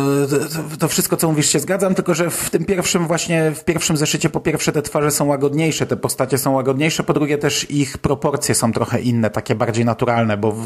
to 0.78 0.88
wszystko, 0.88 1.16
co 1.16 1.28
mówisz, 1.28 1.48
się 1.48 1.60
zgadzam, 1.60 1.94
tylko 1.94 2.14
że 2.14 2.30
w 2.30 2.50
tym 2.50 2.64
pierwszym 2.64 3.06
właśnie, 3.06 3.52
w 3.54 3.64
pierwszym 3.64 3.96
zeszycie, 3.96 4.30
po 4.30 4.40
pierwsze 4.40 4.72
te 4.72 4.82
twarze 4.82 5.10
są 5.10 5.26
łagodniejsze, 5.26 5.86
te 5.86 5.96
postacie 5.96 6.38
są 6.38 6.52
łagodniejsze, 6.52 7.02
po 7.02 7.12
drugie 7.12 7.38
też 7.38 7.70
ich 7.70 7.98
proporcje 7.98 8.54
są 8.54 8.72
trochę 8.72 9.00
inne, 9.00 9.30
takie 9.30 9.54
bardziej 9.54 9.84
naturalne, 9.84 10.36
bo 10.36 10.56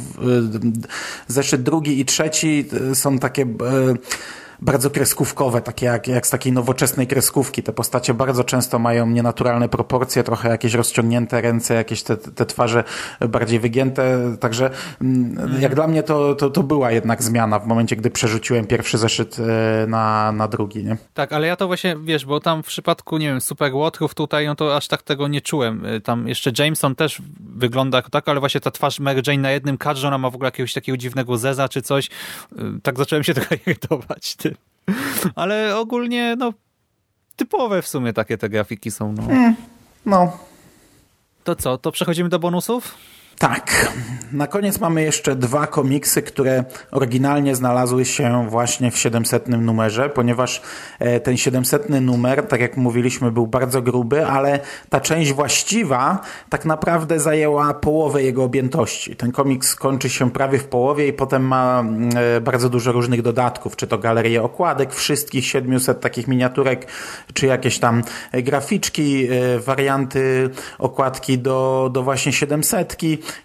zeszyt 1.29 1.63
drugi 1.63 2.01
i 2.01 2.05
trzeci 2.05 2.69
e, 2.91 2.95
są 2.95 3.19
takie 3.19 3.43
e, 3.43 3.47
bardzo 4.63 4.91
kreskówkowe, 4.91 5.61
takie 5.61 5.87
jak, 5.87 6.09
jak 6.09 6.27
z 6.27 6.31
takiej 6.31 6.53
nowoczesnej 6.53 7.07
kreskówki. 7.07 7.63
Te 7.63 7.73
postacie 7.73 8.15
bardzo 8.15 8.45
często 8.45 8.79
mają 8.79 9.07
nienaturalne 9.07 9.69
proporcje, 9.69 10.23
trochę 10.23 10.49
jakieś 10.49 10.75
rozciągnięte 10.75 11.41
ręce, 11.41 11.75
jakieś 11.75 12.03
te, 12.03 12.17
te 12.17 12.47
twarze 12.47 12.85
bardziej 13.29 13.61
wygięte. 13.61 14.37
Także 14.41 14.71
mm. 15.01 15.63
jak 15.63 15.75
dla 15.75 15.87
mnie 15.87 16.03
to, 16.03 16.35
to, 16.35 16.51
to 16.51 16.63
była 16.63 16.91
jednak 16.91 17.23
zmiana 17.23 17.59
w 17.59 17.67
momencie, 17.67 17.97
gdy 17.97 18.11
przerzuciłem 18.11 18.67
pierwszy 18.67 18.99
zeszyt 18.99 19.37
e, 19.39 19.87
na, 19.87 20.33
na 20.33 20.49
drugi. 20.49 20.85
Nie? 20.85 20.97
Tak, 21.15 21.33
ale 21.33 21.47
ja 21.47 21.57
to 21.57 21.67
właśnie, 21.67 21.97
wiesz, 22.05 22.27
bo 22.27 22.41
tam 22.41 22.63
w 22.63 22.67
przypadku, 22.67 23.19
nie 23.19 23.27
wiem, 23.27 23.41
Super 23.41 23.75
Łotrów 23.75 24.15
tutaj, 24.15 24.47
no 24.47 24.55
to 24.55 24.77
aż 24.77 24.89
tak 24.89 25.03
tego 25.03 25.29
nie 25.29 25.41
czułem. 25.41 25.87
E, 25.87 26.01
tam 26.01 26.29
jeszcze 26.29 26.51
Jameson 26.59 26.95
też 26.95 27.23
wygląda 27.41 28.03
tak, 28.03 28.29
ale 28.29 28.41
właśnie 28.41 28.61
ta 28.61 28.71
twarz 28.71 29.01
Mary 29.01 29.23
Jane 29.27 29.43
na 29.43 29.51
jednym 29.51 29.79
kadrze, 29.79 30.09
ona 30.09 30.19
ma 30.19 30.31
w 30.31 30.35
ogóle 30.35 30.49
jakiegoś 30.49 30.73
takiego 30.73 30.97
dziwnego 30.97 31.39
zeza 31.39 31.69
czy 31.69 31.83
coś. 31.83 32.09
E, 32.59 32.63
tak 32.83 32.99
zacząłem 32.99 33.25
się 33.25 33.35
trochę 33.39 33.57
irytować. 33.67 34.37
Ale 35.35 35.77
ogólnie, 35.77 36.37
no, 36.39 36.53
typowe 37.37 37.83
w 37.83 37.89
sumie 37.89 38.13
takie 38.13 38.39
te 38.39 38.49
grafiki 38.49 38.91
są. 38.91 39.13
No. 39.13 39.23
Mm, 39.23 39.55
no. 40.07 40.39
To 41.45 41.57
co, 41.57 41.79
to 41.79 41.93
przechodzimy 41.93 42.29
do 42.29 42.39
bonusów? 42.39 42.95
Tak. 43.39 43.93
Na 44.33 44.47
koniec 44.47 44.81
mamy 44.81 45.03
jeszcze 45.03 45.37
dwa 45.37 45.67
komiksy, 45.67 46.23
które 46.23 46.65
oryginalnie 46.91 47.57
znalazły 47.57 48.05
się 48.05 48.47
właśnie 48.49 48.91
w 48.91 48.99
700 48.99 49.49
numerze, 49.49 50.09
ponieważ 50.09 50.63
e, 50.99 51.21
ten 51.21 51.37
700 51.37 51.89
numer, 51.89 52.47
tak 52.47 52.61
jak 52.61 52.77
mówiliśmy, 52.77 53.31
był 53.31 53.47
bardzo 53.47 53.83
gruby, 53.83 54.27
ale 54.27 54.61
ta 54.89 55.01
część 55.01 55.33
właściwa 55.33 56.21
tak 56.51 56.65
naprawdę 56.65 57.21
zajęła 57.21 57.75
połowę 57.75 58.23
jego 58.23 58.45
objętości. 58.45 59.17
Ten 59.17 59.33
komiks 59.33 59.75
kończy 59.75 60.09
się 60.09 60.31
prawie 60.31 60.59
w 60.59 60.65
połowie 60.65 61.09
i 61.09 61.13
potem 61.13 61.47
ma 61.47 61.85
e, 62.37 62.41
bardzo 62.41 62.69
dużo 62.69 62.93
różnych 62.93 63.23
dodatków, 63.23 63.77
czy 63.77 63.87
to 63.87 63.99
galerię 63.99 64.43
okładek, 64.43 64.95
wszystkich 64.95 65.47
700 65.47 66.01
takich 66.01 66.29
miniaturek, 66.29 66.87
czy 67.35 67.47
jakieś 67.47 67.79
tam 67.79 68.03
graficzki, 68.33 69.29
e, 69.31 69.59
warianty 69.61 70.51
okładki 70.79 71.39
do, 71.39 71.91
do 71.93 72.03
właśnie 72.03 72.33
700 72.33 72.97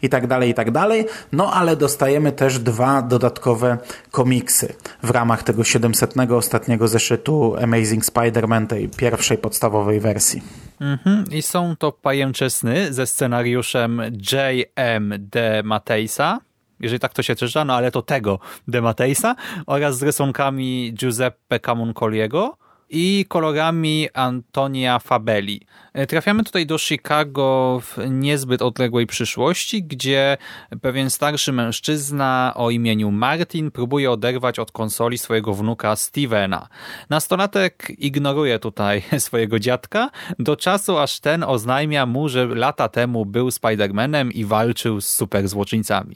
i 0.02 0.10
tak 0.10 0.28
dalej, 0.28 0.50
i 0.50 0.54
tak 0.54 0.72
dalej. 0.72 1.06
No 1.32 1.54
ale 1.54 1.76
dostajemy 1.76 2.32
też 2.32 2.60
dwa 2.60 3.02
dodatkowe 3.02 3.78
komiksy 4.12 4.74
w 5.04 5.10
ramach 5.10 5.44
tego 5.44 5.64
700 5.64 6.14
ostatniego 6.32 6.88
zeszytu 6.88 7.56
Amazing 7.64 8.06
Spider-Man, 8.06 8.68
tej 8.68 8.90
pierwszej 8.90 9.38
podstawowej 9.38 10.00
wersji. 10.00 10.42
Mhm. 10.80 11.26
I 11.32 11.42
są 11.42 11.76
to 11.76 11.92
pajęczysny 11.92 12.94
ze 12.94 13.08
scenariuszem 13.08 14.02
J.M. 14.32 15.14
de 15.20 15.62
Mateisa, 15.64 16.40
jeżeli 16.80 17.00
tak 17.00 17.14
to 17.14 17.24
się 17.24 17.36
czyta, 17.36 17.66
no 17.66 17.74
ale 17.74 17.92
to 17.92 18.02
tego 18.02 18.40
de 18.68 18.82
Mateisa 18.82 19.36
oraz 19.66 19.98
z 19.98 20.04
rysunkami 20.04 20.94
Giuseppe 20.94 21.60
Camuncoliego 21.60 22.58
i 22.92 23.26
kolorami 23.28 24.08
Antonia 24.14 25.00
Fabeli. 25.00 25.62
E, 25.94 26.08
trafiamy 26.08 26.44
tutaj 26.44 26.66
do 26.66 26.78
Chicago 26.78 27.82
w 27.84 27.98
niezbyt 28.10 28.62
odległej 28.62 29.08
przyszłości, 29.08 29.84
gdzie 29.84 30.38
pewien 30.82 31.10
starszy 31.10 31.52
mężczyzna 31.52 32.54
o 32.56 32.70
imieniu 32.70 33.12
Martin 33.12 33.72
próbuje 33.72 34.12
oderwać 34.12 34.60
od 34.60 34.72
konsoli 34.72 35.18
swojego 35.18 35.54
wnuka 35.54 35.96
Stevena. 35.96 36.68
Nastolatek 37.10 37.92
ignoruje 37.98 38.60
tutaj 38.60 39.04
swojego 39.20 39.60
dziadka 39.60 40.10
do 40.40 40.56
czasu, 40.56 40.98
aż 40.98 41.20
ten 41.20 41.44
oznajmia 41.44 42.06
mu, 42.06 42.30
że 42.30 42.46
lata 42.46 42.90
temu 42.90 43.26
był 43.26 43.50
Spider-Manem 43.50 44.32
i 44.32 44.46
walczył 44.46 45.02
z 45.02 45.10
superzłoczyńcami. 45.10 46.16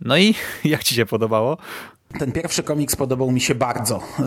No 0.00 0.16
i 0.16 0.34
jak 0.64 0.84
ci 0.84 0.94
się 0.94 1.06
podobało? 1.06 1.58
Ten 2.18 2.32
pierwszy 2.32 2.62
komiks 2.62 2.96
podobał 2.96 3.30
mi 3.30 3.40
się 3.40 3.54
bardzo. 3.54 4.00
Yy, 4.18 4.24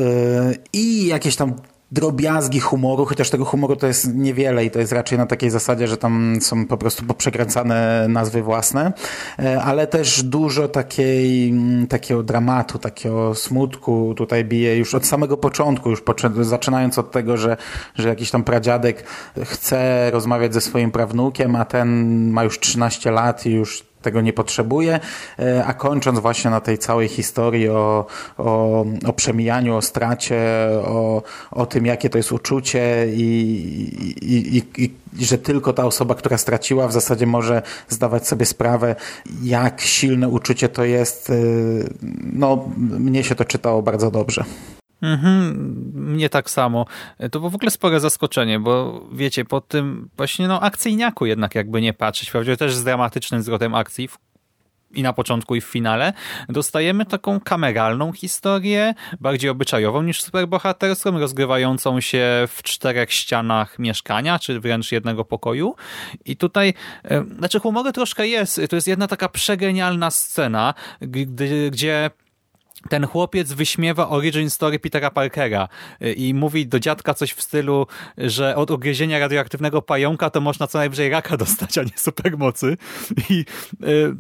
I 0.74 1.08
jakieś 1.08 1.36
tam 1.36 1.54
drobiazgi 1.92 2.60
humoru, 2.60 3.06
chociaż 3.06 3.30
tego 3.30 3.46
humoru 3.46 3.76
to 3.76 3.88
jest 3.88 4.14
niewiele 4.14 4.66
i 4.66 4.72
to 4.72 4.80
jest 4.80 4.92
raczej 4.92 5.18
na 5.18 5.26
takiej 5.26 5.50
zasadzie, 5.50 5.88
że 5.88 5.98
tam 5.98 6.38
są 6.42 6.66
po 6.66 6.78
prostu 6.78 7.06
poprzekręcane 7.06 8.06
nazwy 8.10 8.42
własne, 8.42 8.94
yy, 9.40 9.62
ale 9.62 9.88
też 9.88 10.24
dużo 10.24 10.68
takiej, 10.68 11.50
mm, 11.50 11.88
takiego 11.88 12.24
dramatu, 12.24 12.80
takiego 12.80 13.36
smutku 13.36 14.14
tutaj 14.18 14.46
bije 14.46 14.78
już 14.78 14.96
od 14.96 15.06
samego 15.06 15.38
początku, 15.38 15.90
już 15.90 16.04
zaczynając 16.42 17.00
od 17.00 17.12
tego, 17.12 17.38
że, 17.38 17.58
że 17.96 18.10
jakiś 18.10 18.32
tam 18.32 18.44
pradziadek 18.44 19.04
chce 19.44 20.12
rozmawiać 20.12 20.54
ze 20.54 20.62
swoim 20.62 20.92
prawnukiem, 20.92 21.56
a 21.56 21.66
ten 21.66 22.30
ma 22.30 22.44
już 22.44 22.60
13 22.60 23.12
lat 23.12 23.46
i 23.46 23.52
już 23.52 23.95
tego 24.06 24.22
nie 24.22 24.34
potrzebuje, 24.34 25.00
e, 25.40 25.66
a 25.66 25.74
kończąc 25.74 26.20
właśnie 26.20 26.52
na 26.52 26.62
tej 26.62 26.78
całej 26.78 27.08
historii 27.08 27.70
o, 27.70 28.06
o, 28.38 28.86
o 29.06 29.14
przemijaniu, 29.14 29.76
o 29.76 29.82
stracie, 29.82 30.38
o, 30.86 31.24
o 31.52 31.66
tym, 31.66 31.86
jakie 31.86 32.10
to 32.10 32.18
jest 32.18 32.32
uczucie 32.32 33.08
i, 33.10 33.30
i, 34.22 34.58
i, 34.58 34.84
i 34.84 35.26
że 35.26 35.38
tylko 35.38 35.74
ta 35.74 35.86
osoba, 35.86 36.16
która 36.16 36.38
straciła, 36.38 36.88
w 36.88 36.94
zasadzie 36.94 37.26
może 37.26 37.62
zdawać 37.90 38.28
sobie 38.28 38.46
sprawę, 38.46 38.96
jak 39.44 39.82
silne 39.82 40.30
uczucie 40.30 40.70
to 40.70 40.84
jest. 40.84 41.30
E, 41.30 41.34
no, 42.34 42.70
mnie 43.00 43.24
się 43.24 43.36
to 43.36 43.46
czytało 43.46 43.82
bardzo 43.82 44.12
dobrze. 44.12 44.44
Mhm, 45.02 45.54
mnie 45.94 46.30
tak 46.30 46.50
samo. 46.50 46.86
To 47.32 47.40
było 47.40 47.50
w 47.50 47.56
ogóle 47.56 47.72
spore 47.72 48.00
zaskoczenie, 48.00 48.60
bo 48.60 49.02
wiecie, 49.12 49.46
po 49.46 49.62
tym 49.62 50.10
właśnie 50.18 50.48
no 50.48 50.62
akcyjniaku 50.62 51.26
jednak 51.26 51.56
jakby 51.56 51.82
nie 51.82 51.94
patrzeć, 51.94 52.32
prawdziwie 52.32 52.58
też 52.58 52.76
z 52.76 52.84
dramatycznym 52.84 53.42
zwrotem 53.42 53.76
akcji 53.76 54.10
i 54.96 55.04
na 55.04 55.14
początku 55.14 55.56
i 55.56 55.62
w 55.62 55.66
finale, 55.66 56.14
dostajemy 56.50 57.06
taką 57.06 57.40
kameralną 57.40 58.14
historię, 58.14 58.94
bardziej 59.20 59.50
obyczajową 59.50 60.02
niż 60.02 60.22
superbohaterską, 60.22 61.20
rozgrywającą 61.20 62.02
się 62.02 62.48
w 62.48 62.64
czterech 62.64 63.14
ścianach 63.14 63.80
mieszkania, 63.80 64.40
czy 64.40 64.60
wręcz 64.60 64.92
jednego 64.92 65.26
pokoju. 65.26 65.76
I 66.26 66.38
tutaj, 66.38 66.74
znaczy 67.38 67.60
humory 67.60 67.92
troszkę 67.94 68.28
jest, 68.28 68.62
to 68.70 68.76
jest 68.76 68.88
jedna 68.88 69.08
taka 69.08 69.30
przegenialna 69.30 70.12
scena, 70.12 70.74
gdy, 71.02 71.72
gdzie 71.72 72.10
ten 72.90 73.08
chłopiec 73.08 73.54
wyśmiewa 73.54 74.10
origin 74.10 74.50
story 74.50 74.80
Petera 74.80 75.12
Parkera 75.12 75.68
y, 76.02 76.14
i 76.14 76.34
mówi 76.34 76.68
do 76.68 76.80
dziadka 76.80 77.14
coś 77.14 77.34
w 77.34 77.42
stylu, 77.42 77.88
że 78.18 78.56
od 78.56 78.72
ugryzienia 78.72 79.20
radioaktywnego 79.20 79.82
pająka 79.82 80.30
to 80.30 80.42
można 80.42 80.68
co 80.68 80.78
najwyżej 80.78 81.10
raka 81.10 81.38
dostać, 81.46 81.78
a 81.78 81.84
nie 81.84 81.98
supermocy. 81.98 82.78
I 83.30 83.46
y, 83.84 84.16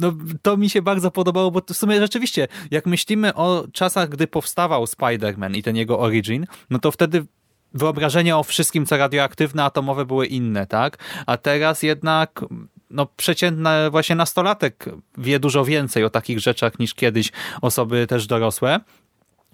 no, 0.00 0.12
to 0.42 0.56
mi 0.56 0.70
się 0.70 0.82
bardzo 0.82 1.10
podobało, 1.10 1.50
bo 1.50 1.62
w 1.68 1.76
sumie 1.76 2.00
rzeczywiście, 2.00 2.48
jak 2.70 2.86
myślimy 2.86 3.34
o 3.34 3.66
czasach, 3.72 4.08
gdy 4.08 4.26
powstawał 4.26 4.84
Spider-Man 4.84 5.56
i 5.56 5.62
ten 5.62 5.76
jego 5.76 6.00
origin, 6.00 6.46
no 6.70 6.78
to 6.78 6.90
wtedy 6.90 7.24
wyobrażenia 7.74 8.38
o 8.38 8.42
wszystkim, 8.42 8.86
co 8.86 8.96
radioaktywne, 8.96 9.64
atomowe 9.64 10.06
były 10.06 10.26
inne, 10.26 10.66
tak? 10.66 10.98
A 11.26 11.36
teraz 11.36 11.82
jednak 11.82 12.44
no, 12.92 13.06
przeciętny 13.16 13.90
właśnie 13.90 14.16
nastolatek 14.16 14.84
wie 15.18 15.40
dużo 15.40 15.64
więcej 15.64 16.04
o 16.04 16.10
takich 16.10 16.40
rzeczach 16.40 16.78
niż 16.78 16.94
kiedyś 16.94 17.32
osoby 17.62 18.06
też 18.06 18.26
dorosłe. 18.26 18.80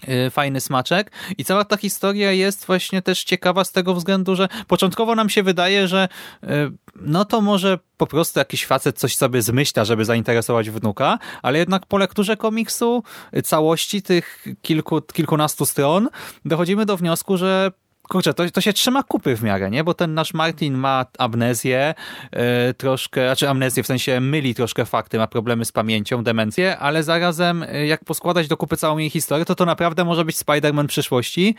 Y, 0.09 0.31
fajny 0.31 0.61
smaczek. 0.61 1.13
I 1.39 1.45
cała 1.45 1.65
ta 1.65 1.77
historia 1.77 2.33
jest 2.33 2.67
właśnie 2.67 3.03
też 3.03 3.25
ciekawa 3.25 3.65
z 3.65 3.73
tego 3.73 3.95
względu, 3.95 4.37
że 4.37 4.49
początkowo 4.67 5.15
nam 5.15 5.29
się 5.29 5.43
wydaje, 5.43 5.89
że 5.89 6.09
y, 6.45 6.49
no 6.97 7.25
to 7.25 7.41
może 7.41 7.79
po 7.97 8.07
prostu 8.07 8.39
jakiś 8.39 8.67
facet 8.67 8.99
coś 8.99 9.17
sobie 9.17 9.43
zmyśla, 9.43 9.85
żeby 9.85 10.05
zainteresować 10.05 10.71
wnuka, 10.71 11.19
ale 11.43 11.59
jednak 11.59 11.87
po 11.87 11.99
lekturze 11.99 12.37
komiksu 12.37 13.03
y, 13.37 13.43
całości 13.43 14.03
tych 14.03 14.47
kilku, 14.63 15.03
kilkunastu 15.03 15.67
stron 15.67 16.09
dochodzimy 16.45 16.87
do 16.87 16.97
wniosku, 16.97 17.37
że 17.37 17.73
kurczę, 18.09 18.35
to, 18.35 18.51
to 18.51 18.61
się 18.61 18.73
trzyma 18.73 19.03
kupy 19.03 19.37
w 19.37 19.43
miarę, 19.43 19.71
nie? 19.71 19.85
Bo 19.85 19.95
ten 19.95 20.15
nasz 20.15 20.35
Martin 20.35 20.75
ma 20.75 21.07
amnezję, 21.19 21.95
yy, 22.33 22.41
troszkę, 22.75 23.27
znaczy 23.27 23.49
amnezję 23.49 23.83
w 23.83 23.87
sensie 23.87 24.21
myli 24.21 24.55
troszkę 24.55 24.85
fakty, 24.85 25.19
ma 25.19 25.27
problemy 25.27 25.65
z 25.65 25.73
pamięcią, 25.73 26.25
demencję, 26.25 26.79
ale 26.79 27.03
zarazem 27.03 27.65
yy, 27.73 27.87
jak 27.87 28.05
poskładać 28.05 28.49
do 28.49 28.57
kupy 28.57 28.77
całą 28.77 28.99
jej 28.99 29.11
historię, 29.11 29.45
to 29.45 29.55
to 29.55 29.65
naprawdę 29.65 30.05
może 30.05 30.25
być 30.25 30.37
Spider-Man 30.37 30.87
przyszłości. 30.87 31.55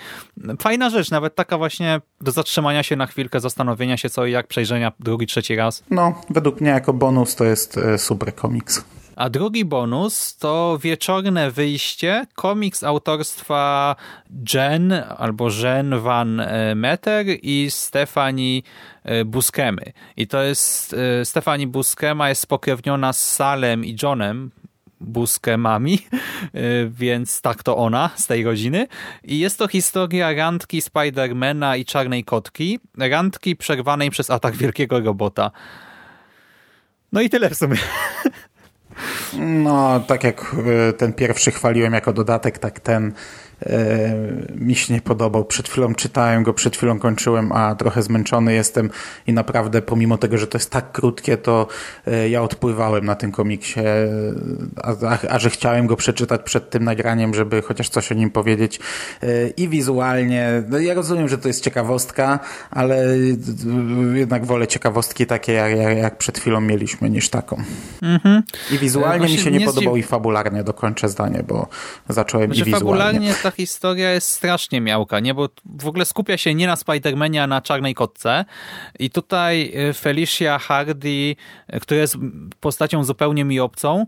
Fajna 0.61 0.89
rzecz, 0.89 1.11
nawet 1.11 1.35
taka 1.35 1.57
właśnie 1.57 2.01
do 2.21 2.31
zatrzymania 2.31 2.83
się 2.83 2.95
na 2.95 3.07
chwilkę, 3.07 3.39
zastanowienia 3.39 3.97
się 3.97 4.09
co 4.09 4.25
i 4.25 4.31
jak, 4.31 4.47
przejrzenia 4.47 4.91
drugi, 4.99 5.27
trzeci 5.27 5.55
raz. 5.55 5.83
No, 5.89 6.21
według 6.29 6.61
mnie 6.61 6.69
jako 6.69 6.93
bonus 6.93 7.35
to 7.35 7.45
jest 7.45 7.77
e, 7.77 7.97
super 7.97 8.35
komiks. 8.35 8.85
A 9.19 9.29
drugi 9.29 9.65
bonus 9.65 10.37
to 10.37 10.77
wieczorne 10.81 11.51
wyjście, 11.51 12.25
komiks 12.35 12.83
autorstwa 12.83 13.95
Jen 14.53 14.93
albo 15.17 15.49
Jen 15.49 15.99
Van 15.99 16.39
e, 16.39 16.75
Meter 16.75 17.25
i 17.41 17.71
Stefani 17.71 18.63
e, 19.03 19.25
Buskemy. 19.25 19.93
I 20.17 20.27
to 20.27 20.43
jest, 20.43 20.93
e, 20.93 21.25
Stefani 21.25 21.67
Buskema 21.67 22.29
jest 22.29 22.41
spokrewniona 22.41 23.13
z 23.13 23.35
Salem 23.35 23.85
i 23.85 23.95
Johnem, 24.03 24.51
Buskemami, 25.01 25.99
więc 26.99 27.41
tak 27.41 27.63
to 27.63 27.77
ona 27.77 28.09
z 28.15 28.27
tej 28.27 28.43
rodziny. 28.43 28.87
I 29.23 29.39
jest 29.39 29.59
to 29.59 29.67
historia 29.67 30.33
randki 30.33 30.81
Spidermana 30.81 31.75
i 31.75 31.85
Czarnej 31.85 32.23
Kotki. 32.23 32.79
Randki 32.97 33.55
przerwanej 33.55 34.09
przez 34.09 34.29
atak 34.29 34.55
wielkiego 34.55 34.99
robota. 34.99 35.51
No 37.11 37.21
i 37.21 37.29
tyle 37.29 37.49
w 37.49 37.55
sumie. 37.55 37.77
No, 39.39 39.99
tak 39.99 40.23
jak 40.23 40.55
e, 40.89 40.93
ten 40.93 41.13
pierwszy 41.13 41.51
chwaliłem 41.51 41.93
jako 41.93 42.13
dodatek, 42.13 42.57
tak 42.57 42.79
ten 42.79 43.13
mi 44.55 44.75
się 44.75 44.93
nie 44.93 45.01
podobał. 45.01 45.45
Przed 45.45 45.69
chwilą 45.69 45.95
czytałem 45.95 46.43
go, 46.43 46.53
przed 46.53 46.77
chwilą 46.77 46.99
kończyłem, 46.99 47.51
a 47.51 47.75
trochę 47.75 48.03
zmęczony 48.03 48.53
jestem 48.53 48.89
i 49.27 49.33
naprawdę 49.33 49.81
pomimo 49.81 50.17
tego, 50.17 50.37
że 50.37 50.47
to 50.47 50.57
jest 50.57 50.71
tak 50.71 50.91
krótkie, 50.91 51.37
to 51.37 51.67
e, 52.07 52.29
ja 52.29 52.43
odpływałem 52.43 53.05
na 53.05 53.15
tym 53.15 53.31
komiksie, 53.31 53.79
a, 54.83 55.07
a, 55.07 55.17
a 55.29 55.39
że 55.39 55.49
chciałem 55.49 55.87
go 55.87 55.95
przeczytać 55.95 56.41
przed 56.43 56.69
tym 56.69 56.83
nagraniem, 56.83 57.33
żeby 57.33 57.61
chociaż 57.61 57.89
coś 57.89 58.11
o 58.11 58.15
nim 58.15 58.29
powiedzieć 58.29 58.79
e, 59.23 59.47
i 59.47 59.67
wizualnie, 59.67 60.63
no 60.69 60.79
ja 60.79 60.93
rozumiem, 60.93 61.29
że 61.29 61.37
to 61.37 61.47
jest 61.47 61.63
ciekawostka, 61.63 62.39
ale 62.71 63.17
jednak 64.13 64.45
wolę 64.45 64.67
ciekawostki 64.67 65.25
takie, 65.25 65.53
jak, 65.53 65.97
jak, 65.97 66.17
przed 66.17 66.39
chwilą 66.39 66.61
mieliśmy, 66.61 67.09
niż 67.09 67.29
taką. 67.29 67.63
Mhm. 68.01 68.43
I 68.71 68.77
wizualnie 68.77 69.27
mi 69.27 69.37
się 69.37 69.51
nie, 69.51 69.59
nie 69.59 69.65
podobał 69.65 69.95
i 69.95 70.03
fabularnie, 70.03 70.63
dokończę 70.63 71.09
zdanie, 71.09 71.43
bo 71.47 71.67
zacząłem 72.09 72.53
znaczy, 72.53 72.61
i 72.61 72.73
wizualnie. 72.73 72.85
Fabularnie 72.85 73.33
ta 73.43 73.48
historia 73.51 74.11
jest 74.11 74.29
strasznie 74.29 74.81
miałka, 74.81 75.19
nie? 75.19 75.33
Bo 75.33 75.49
w 75.65 75.87
ogóle 75.87 76.05
skupia 76.05 76.37
się 76.37 76.55
nie 76.55 76.67
na 76.67 76.75
Spider-Manie, 76.75 77.39
a 77.39 77.47
na 77.47 77.61
Czarnej 77.61 77.95
Kotce. 77.95 78.45
I 78.99 79.09
tutaj 79.09 79.71
y, 79.89 79.93
Felicia 79.93 80.59
Hardy, 80.59 81.35
y, 81.73 81.79
która 81.79 81.99
jest 81.99 82.17
postacią 82.59 83.03
zupełnie 83.03 83.45
mi 83.45 83.59
obcą, 83.59 84.05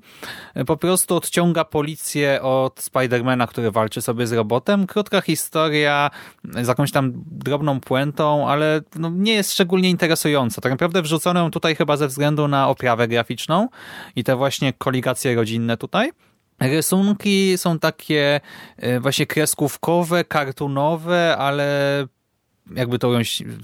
y, 0.58 0.66
po 0.66 0.78
prostu 0.78 1.16
odciąga 1.16 1.66
policję 1.66 2.42
od 2.42 2.82
Spidermana, 2.82 3.48
który 3.48 3.72
walczy 3.72 4.02
sobie 4.02 4.28
z 4.28 4.34
robotem. 4.34 4.88
Krótka 4.88 5.22
historia 5.22 6.10
z 6.44 6.68
jakąś 6.68 6.92
tam 6.92 7.14
drobną 7.16 7.80
puentą, 7.80 8.50
ale 8.50 8.82
no 8.96 9.10
nie 9.10 9.34
jest 9.34 9.54
szczególnie 9.54 9.90
interesująca. 9.90 10.62
Tak 10.62 10.72
naprawdę 10.72 11.02
wrzucono 11.02 11.40
ją 11.40 11.52
tutaj 11.52 11.76
chyba 11.76 11.98
ze 11.98 12.08
względu 12.08 12.48
na 12.48 12.70
oprawę 12.70 13.08
graficzną 13.08 13.68
i 14.16 14.24
te 14.24 14.36
właśnie 14.36 14.74
koligacje 14.74 15.36
rodzinne 15.36 15.78
tutaj. 15.78 16.12
Rysunki 16.62 17.58
są 17.58 17.80
takie 17.80 18.42
e, 18.78 19.00
właśnie 19.00 19.26
kreskówkowe, 19.26 20.24
kartunowe, 20.24 21.38
ale 21.38 21.68
jakby 22.76 23.00
to 23.00 23.12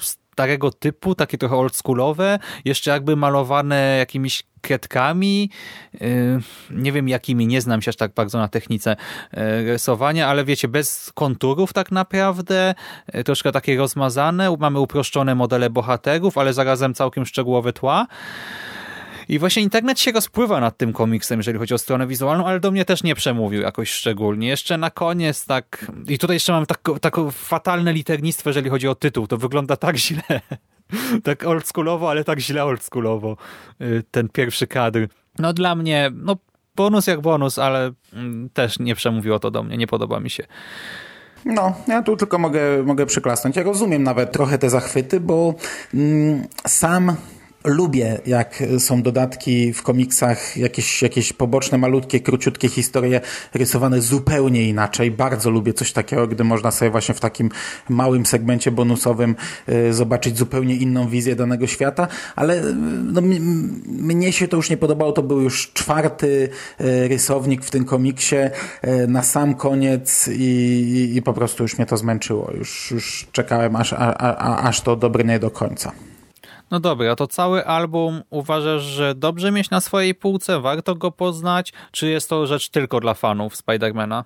starego 0.02 0.72
typu, 0.72 1.16
takie 1.16 1.38
trochę 1.38 1.56
oldschoolowe, 1.56 2.40
jeszcze 2.66 2.92
jakby 2.92 3.16
malowane 3.16 3.96
jakimiś 3.98 4.44
kredkami, 4.62 5.50
e, 5.94 6.08
nie 6.72 6.92
wiem 6.92 7.10
jakimi, 7.10 7.48
nie 7.48 7.62
znam 7.62 7.82
się 7.82 7.90
aż 7.90 7.96
tak 7.96 8.14
bardzo 8.14 8.38
na 8.38 8.48
technice 8.48 8.96
e, 9.32 9.64
rysowania, 9.64 10.28
ale 10.28 10.46
wiecie, 10.46 10.68
bez 10.68 11.12
konturów 11.14 11.74
tak 11.74 11.92
naprawdę, 11.92 12.76
troszkę 13.26 13.52
takie 13.52 13.78
rozmazane, 13.78 14.56
mamy 14.60 14.80
uproszczone 14.80 15.36
modele 15.36 15.70
bohaterów, 15.70 16.38
ale 16.38 16.54
zarazem 16.54 16.94
całkiem 16.94 17.26
szczegółowe 17.26 17.74
tła. 17.74 18.08
I 19.30 19.40
właśnie 19.40 19.64
internet 19.64 20.00
się 20.00 20.12
rozpływa 20.12 20.60
nad 20.60 20.78
tym 20.78 20.94
komiksem, 20.94 21.40
jeżeli 21.40 21.60
chodzi 21.60 21.74
o 21.74 21.78
stronę 21.78 22.08
wizualną, 22.08 22.46
ale 22.46 22.60
do 22.60 22.72
mnie 22.72 22.86
też 22.86 23.04
nie 23.04 23.16
przemówił 23.16 23.62
jakoś 23.62 23.90
szczególnie. 23.90 24.48
Jeszcze 24.48 24.78
na 24.78 24.92
koniec 24.92 25.46
tak... 25.46 25.92
I 26.08 26.18
tutaj 26.18 26.36
jeszcze 26.36 26.52
mam 26.52 26.66
takie 26.66 27.00
tak 27.00 27.16
fatalne 27.32 27.94
liternictwo, 27.94 28.50
jeżeli 28.50 28.70
chodzi 28.70 28.88
o 28.88 28.96
tytuł. 28.96 29.28
To 29.28 29.38
wygląda 29.38 29.76
tak 29.76 29.98
źle. 30.08 30.22
tak 31.24 31.46
oldschoolowo, 31.46 32.10
ale 32.10 32.24
tak 32.24 32.40
źle 32.40 32.66
oldschoolowo. 32.66 33.38
Y, 33.82 34.04
ten 34.12 34.30
pierwszy 34.30 34.68
kadr. 34.68 35.08
No 35.40 35.54
dla 35.54 35.76
mnie, 35.76 36.12
no 36.14 36.36
bonus 36.76 37.08
jak 37.08 37.22
bonus, 37.22 37.60
ale 37.60 37.92
mm, 38.14 38.50
też 38.50 38.80
nie 38.80 38.96
przemówiło 38.96 39.40
to 39.40 39.52
do 39.52 39.64
mnie. 39.64 39.78
Nie 39.78 39.88
podoba 39.88 40.20
mi 40.20 40.30
się. 40.30 40.44
No, 41.46 41.76
ja 41.88 42.04
tu 42.04 42.18
tylko 42.18 42.38
mogę, 42.38 42.84
mogę 42.84 43.06
przyklasnąć. 43.06 43.56
Ja 43.56 43.64
rozumiem 43.64 44.04
nawet 44.04 44.32
trochę 44.32 44.58
te 44.58 44.70
zachwyty, 44.70 45.20
bo 45.20 45.56
mm, 45.94 46.48
sam 46.68 47.16
lubię, 47.68 48.20
jak 48.26 48.64
są 48.80 49.02
dodatki 49.02 49.74
w 49.74 49.84
komiksach, 49.84 50.58
jakieś, 50.58 51.02
jakieś 51.02 51.34
poboczne, 51.34 51.78
malutkie, 51.78 52.20
króciutkie 52.20 52.70
historie 52.70 53.22
rysowane 53.54 54.02
zupełnie 54.02 54.70
inaczej. 54.70 55.12
Bardzo 55.12 55.50
lubię 55.50 55.74
coś 55.74 55.94
takiego, 55.94 56.28
gdy 56.28 56.44
można 56.44 56.72
sobie 56.72 56.92
właśnie 56.92 57.16
w 57.16 57.20
takim 57.20 57.50
małym 57.90 58.26
segmencie 58.26 58.72
bonusowym 58.72 59.36
y, 59.70 59.94
zobaczyć 59.94 60.38
zupełnie 60.38 60.76
inną 60.76 61.10
wizję 61.10 61.36
danego 61.36 61.68
świata, 61.68 62.08
ale 62.36 62.64
y, 62.64 62.74
no, 63.04 63.22
mnie 63.86 64.34
się 64.34 64.48
to 64.48 64.58
już 64.58 64.70
nie 64.70 64.78
podobało. 64.78 65.12
To 65.12 65.24
był 65.24 65.42
już 65.42 65.72
czwarty 65.74 66.50
y, 66.82 67.08
rysownik 67.08 67.66
w 67.66 67.72
tym 67.72 67.86
komiksie 67.86 68.36
na 69.08 69.24
sam 69.24 69.56
koniec 69.56 70.28
i, 70.28 70.32
i, 70.34 71.16
i 71.18 71.22
po 71.22 71.34
prostu 71.34 71.64
już 71.64 71.78
mnie 71.78 71.86
to 71.86 71.98
zmęczyło. 71.98 72.52
Już, 72.58 72.92
już 72.92 73.28
czekałem, 73.32 73.76
aż, 73.76 73.94
a, 73.94 73.98
a, 73.98 74.68
aż 74.68 74.82
to 74.82 74.96
dobrnie 74.96 75.40
do 75.40 75.52
końca. 75.52 75.92
No 76.72 76.80
dobra, 76.80 77.16
to 77.16 77.28
cały 77.28 77.66
album 77.66 78.22
uważasz, 78.30 78.84
że 78.84 79.16
dobrze 79.16 79.52
mieć 79.52 79.70
na 79.70 79.82
swojej 79.82 80.16
półce, 80.16 80.60
warto 80.62 80.96
go 80.96 81.12
poznać, 81.12 81.74
czy 81.92 82.10
jest 82.10 82.30
to 82.30 82.48
rzecz 82.48 82.70
tylko 82.70 83.00
dla 83.00 83.14
fanów 83.14 83.56
Spidermana? 83.56 84.26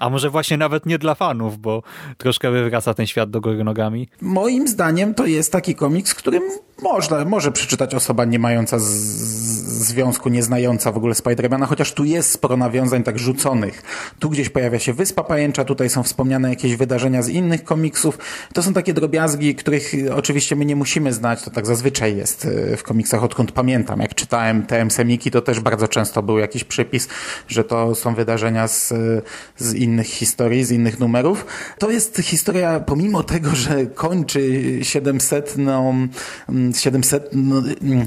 A 0.00 0.10
może 0.10 0.30
właśnie 0.30 0.56
nawet 0.56 0.86
nie 0.86 0.98
dla 0.98 1.14
fanów, 1.14 1.58
bo 1.58 1.82
troszkę 2.18 2.50
wywraca 2.50 2.94
ten 2.94 3.06
świat 3.06 3.30
do 3.30 3.40
góry 3.40 3.64
nogami? 3.64 4.08
Moim 4.20 4.68
zdaniem 4.68 5.14
to 5.14 5.26
jest 5.26 5.52
taki 5.52 5.74
komiks, 5.74 6.14
którym 6.14 6.42
można, 6.82 7.24
może 7.24 7.52
przeczytać 7.52 7.94
osoba 7.94 8.24
nie 8.24 8.38
mająca 8.38 8.78
z, 8.78 8.84
związku, 9.82 10.28
nie 10.28 10.42
znająca 10.42 10.92
w 10.92 10.96
ogóle 10.96 11.14
Spidermana, 11.14 11.66
chociaż 11.66 11.92
tu 11.92 12.04
jest 12.04 12.30
sporo 12.30 12.56
nawiązań 12.56 13.02
tak 13.02 13.18
rzuconych. 13.18 13.82
Tu 14.18 14.30
gdzieś 14.30 14.48
pojawia 14.48 14.78
się 14.78 14.92
Wyspa 14.92 15.24
Pajęcza, 15.24 15.64
tutaj 15.64 15.90
są 15.90 16.02
wspomniane 16.02 16.50
jakieś 16.50 16.76
wydarzenia 16.76 17.22
z 17.22 17.28
innych 17.28 17.64
komiksów. 17.64 18.18
To 18.52 18.62
są 18.62 18.72
takie 18.72 18.94
drobiazgi, 18.94 19.54
których 19.54 19.92
oczywiście 20.14 20.56
my 20.56 20.64
nie 20.64 20.76
musimy 20.76 21.12
znać, 21.12 21.42
to 21.42 21.50
tak 21.50 21.66
zazwyczaj 21.66 22.16
jest 22.16 22.44
e, 22.44 22.76
w 22.76 22.82
komiksach, 22.82 23.24
odkąd 23.24 23.52
pamiętam. 23.52 24.00
Jak 24.00 24.14
czytałem 24.14 24.62
TM 24.62 24.90
Semiki, 24.90 25.30
to 25.30 25.42
też 25.42 25.60
bardzo 25.60 25.88
często 25.88 26.22
był 26.22 26.38
jakiś 26.38 26.64
przypis, 26.64 27.08
że 27.48 27.64
to 27.64 27.94
są 27.94 28.14
wydarzenia 28.14 28.68
z, 28.68 28.94
z 29.56 29.74
innych 29.74 30.06
historii, 30.06 30.64
z 30.64 30.70
innych 30.70 31.00
numerów. 31.00 31.46
To 31.78 31.90
jest 31.90 32.18
historia, 32.18 32.80
pomimo 32.80 33.22
tego, 33.22 33.50
że 33.54 33.86
kończy 33.86 34.78
700 34.82 35.28
700, 35.28 35.54
no, 35.58 35.94
700 36.78 37.34
mm, 37.34 38.06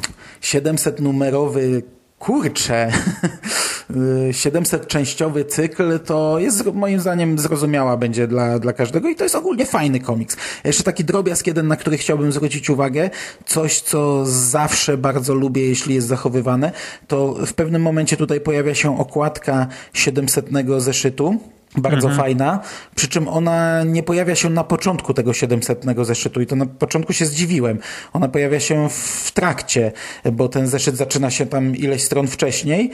numerowy 1.62 2.02
kurczę, 2.19 2.91
700 4.32 4.88
częściowy 4.88 5.45
cykl 5.45 6.00
to 6.00 6.39
jest 6.39 6.65
moim 6.74 7.00
zdaniem 7.00 7.39
zrozumiała 7.39 7.97
będzie 7.97 8.28
dla, 8.28 8.60
dla 8.60 8.74
każdego 8.74 9.10
i 9.10 9.15
to 9.15 9.24
jest 9.24 9.36
ogólnie 9.36 9.65
fajny 9.65 10.00
komiks. 10.00 10.38
Jeszcze 10.63 10.84
taki 10.84 11.04
drobiazg 11.04 11.47
jeden, 11.47 11.67
na 11.67 11.76
który 11.76 11.97
chciałbym 11.97 12.32
zwrócić 12.32 12.69
uwagę, 12.69 13.10
coś 13.45 13.82
co 13.82 14.26
zawsze 14.26 14.97
bardzo 14.97 15.34
lubię, 15.34 15.65
jeśli 15.65 15.95
jest 15.95 16.08
zachowywane, 16.08 16.71
to 17.08 17.36
w 17.45 17.54
pewnym 17.54 17.82
momencie 17.82 18.17
tutaj 18.17 18.41
pojawia 18.41 18.76
się 18.76 19.00
okładka 19.00 19.67
700 19.93 20.50
zeszytu 20.78 21.39
bardzo 21.77 22.07
mhm. 22.07 22.17
fajna, 22.17 22.60
przy 22.95 23.07
czym 23.07 23.27
ona 23.27 23.84
nie 23.84 24.03
pojawia 24.03 24.36
się 24.36 24.49
na 24.49 24.63
początku 24.63 25.13
tego 25.13 25.34
700 25.34 25.86
zeszytu 26.01 26.41
i 26.41 26.45
to 26.45 26.55
na 26.55 26.65
początku 26.65 27.13
się 27.13 27.25
zdziwiłem. 27.25 27.79
Ona 28.13 28.27
pojawia 28.27 28.60
się 28.60 28.89
w 28.89 29.31
trakcie, 29.31 29.91
bo 30.31 30.49
ten 30.49 30.67
zeszyt 30.67 30.97
zaczyna 30.97 31.31
się 31.31 31.45
tam 31.45 31.75
ileś 31.75 32.03
stron 32.03 32.27
wcześniej 32.27 32.91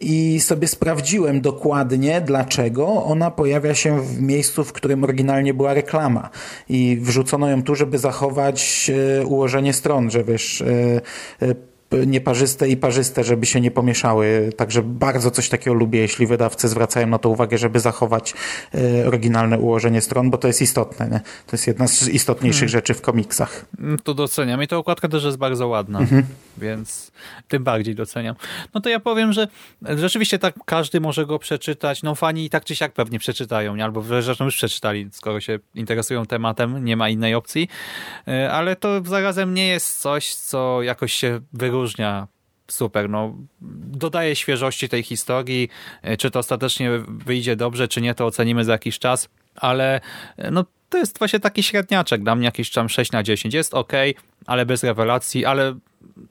i 0.00 0.40
sobie 0.40 0.68
sprawdziłem 0.68 1.40
dokładnie 1.40 2.20
dlaczego 2.20 3.04
ona 3.04 3.30
pojawia 3.30 3.74
się 3.74 4.02
w 4.02 4.20
miejscu, 4.20 4.64
w 4.64 4.72
którym 4.72 5.04
oryginalnie 5.04 5.54
była 5.54 5.74
reklama 5.74 6.30
i 6.68 6.98
wrzucono 7.00 7.48
ją 7.48 7.62
tu, 7.62 7.74
żeby 7.74 7.98
zachować 7.98 8.90
e, 9.20 9.26
ułożenie 9.26 9.72
stron, 9.72 10.10
że 10.10 10.24
wiesz, 10.24 10.62
e, 10.62 11.46
e, 11.46 11.69
nieparzyste 12.06 12.68
i 12.68 12.76
parzyste, 12.76 13.24
żeby 13.24 13.46
się 13.46 13.60
nie 13.60 13.70
pomieszały. 13.70 14.52
Także 14.56 14.82
bardzo 14.82 15.30
coś 15.30 15.48
takiego 15.48 15.74
lubię, 15.74 16.00
jeśli 16.00 16.26
wydawcy 16.26 16.68
zwracają 16.68 17.06
na 17.06 17.18
to 17.18 17.28
uwagę, 17.28 17.58
żeby 17.58 17.80
zachować 17.80 18.34
e, 18.74 19.06
oryginalne 19.06 19.58
ułożenie 19.58 20.00
stron, 20.00 20.30
bo 20.30 20.38
to 20.38 20.48
jest 20.48 20.62
istotne. 20.62 21.08
Nie? 21.08 21.20
To 21.20 21.52
jest 21.52 21.66
jedna 21.66 21.88
z 21.88 22.08
istotniejszych 22.08 22.60
hmm. 22.60 22.72
rzeczy 22.72 22.94
w 22.94 23.00
komiksach. 23.00 23.64
Mm, 23.78 23.98
to 23.98 24.14
doceniam 24.14 24.62
i 24.62 24.68
ta 24.68 24.76
okładka 24.76 25.08
też 25.08 25.24
jest 25.24 25.36
bardzo 25.36 25.68
ładna, 25.68 25.98
mhm. 25.98 26.22
więc 26.58 27.12
tym 27.48 27.64
bardziej 27.64 27.94
doceniam. 27.94 28.36
No 28.74 28.80
to 28.80 28.88
ja 28.88 29.00
powiem, 29.00 29.32
że 29.32 29.48
rzeczywiście 29.82 30.38
tak 30.38 30.54
każdy 30.64 31.00
może 31.00 31.26
go 31.26 31.38
przeczytać. 31.38 32.02
No 32.02 32.14
fani 32.14 32.44
i 32.44 32.50
tak 32.50 32.64
czy 32.64 32.76
siak 32.76 32.92
pewnie 32.92 33.18
przeczytają, 33.18 33.76
nie? 33.76 33.84
albo 33.84 34.02
zresztą 34.02 34.44
już 34.44 34.56
przeczytali, 34.56 35.08
skoro 35.12 35.40
się 35.40 35.58
interesują 35.74 36.26
tematem, 36.26 36.84
nie 36.84 36.96
ma 36.96 37.08
innej 37.08 37.34
opcji. 37.34 37.68
E, 38.28 38.52
ale 38.52 38.76
to 38.76 39.02
zarazem 39.04 39.54
nie 39.54 39.68
jest 39.68 40.00
coś, 40.00 40.34
co 40.34 40.82
jakoś 40.82 41.12
się 41.12 41.40
wyróżnia 41.52 41.79
wyróżnia 41.80 42.28
super. 42.68 43.10
No, 43.10 43.36
dodaje 43.90 44.36
świeżości 44.36 44.88
tej 44.88 45.02
historii. 45.02 45.68
E, 46.02 46.16
czy 46.16 46.30
to 46.30 46.38
ostatecznie 46.38 46.90
wyjdzie 47.08 47.56
dobrze, 47.56 47.88
czy 47.88 48.00
nie, 48.00 48.14
to 48.14 48.26
ocenimy 48.26 48.64
za 48.64 48.72
jakiś 48.72 48.98
czas, 48.98 49.28
ale 49.56 50.00
e, 50.36 50.50
no, 50.50 50.64
to 50.88 50.98
jest 50.98 51.18
właśnie 51.18 51.40
taki 51.40 51.62
średniaczek. 51.62 52.22
Dla 52.22 52.34
mnie 52.34 52.44
jakiś 52.44 52.70
tam 52.70 52.88
6 52.88 53.12
na 53.12 53.22
10 53.22 53.54
jest 53.54 53.74
ok, 53.74 53.92
ale 54.46 54.66
bez 54.66 54.84
rewelacji, 54.84 55.44
ale 55.44 55.74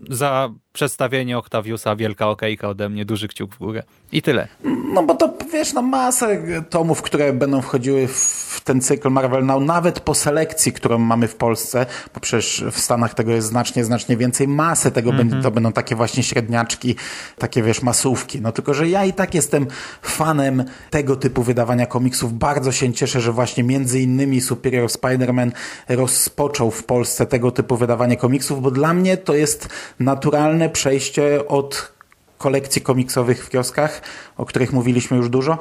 za 0.10 0.50
przedstawienie 0.74 1.38
Octaviusa 1.38 1.96
wielka 1.96 2.28
okejka 2.28 2.70
ode 2.70 2.90
mnie, 2.90 3.06
duży 3.06 3.28
kciuk 3.28 3.56
w 3.56 3.58
górę. 3.58 3.84
I 4.12 4.22
tyle. 4.22 4.48
No 4.94 5.04
bo 5.04 5.16
to 5.16 5.34
wiesz, 5.54 5.74
no 5.74 5.82
masę 5.82 6.44
tomów, 6.70 7.02
które 7.02 7.34
będą 7.34 7.62
wchodziły 7.62 8.08
w 8.08 8.62
ten 8.64 8.82
cykl 8.82 9.10
Marvel 9.10 9.46
Now, 9.46 9.64
nawet 9.64 10.00
po 10.00 10.14
selekcji, 10.14 10.74
którą 10.74 10.98
mamy 10.98 11.28
w 11.28 11.36
Polsce, 11.36 11.86
bo 12.14 12.20
przecież 12.20 12.64
w 12.72 12.80
Stanach 12.80 13.14
tego 13.14 13.32
jest 13.32 13.48
znacznie, 13.48 13.86
znacznie 13.86 14.18
więcej, 14.18 14.48
masę 14.48 14.92
tego 14.92 15.10
mm 15.10 15.22
-hmm. 15.22 15.30
będzie, 15.30 15.44
to 15.44 15.52
będą 15.52 15.72
takie 15.72 15.96
właśnie 15.96 16.24
średniaczki, 16.24 16.96
takie 17.38 17.64
wiesz, 17.64 17.82
masówki. 17.82 18.42
No 18.42 18.52
tylko, 18.52 18.74
że 18.74 18.90
ja 18.90 19.06
i 19.06 19.14
tak 19.14 19.36
jestem 19.36 19.68
fanem 20.02 20.64
tego 20.90 21.16
typu 21.16 21.44
wydawania 21.44 21.86
komiksów. 21.86 22.34
Bardzo 22.34 22.72
się 22.72 22.94
cieszę, 22.94 23.22
że 23.22 23.32
właśnie 23.32 23.64
między 23.64 24.00
innymi 24.00 24.42
Superior 24.42 24.90
Spider-Man 24.90 25.52
rozpoczął 25.90 26.72
w 26.72 26.84
Polsce 26.84 27.26
tego 27.26 27.52
typu 27.52 27.78
wydawanie 27.78 28.18
komiksów, 28.18 28.62
bo 28.62 28.72
dla 28.72 28.94
mnie 28.94 29.18
to 29.18 29.36
jest 29.36 29.70
naturalne 30.00 30.69
przejście 30.70 31.48
od 31.48 31.92
kolekcji 32.38 32.82
komiksowych 32.82 33.46
w 33.46 33.50
kioskach, 33.50 34.02
o 34.38 34.46
których 34.46 34.74
mówiliśmy 34.74 35.18
już 35.18 35.30
dużo, 35.30 35.58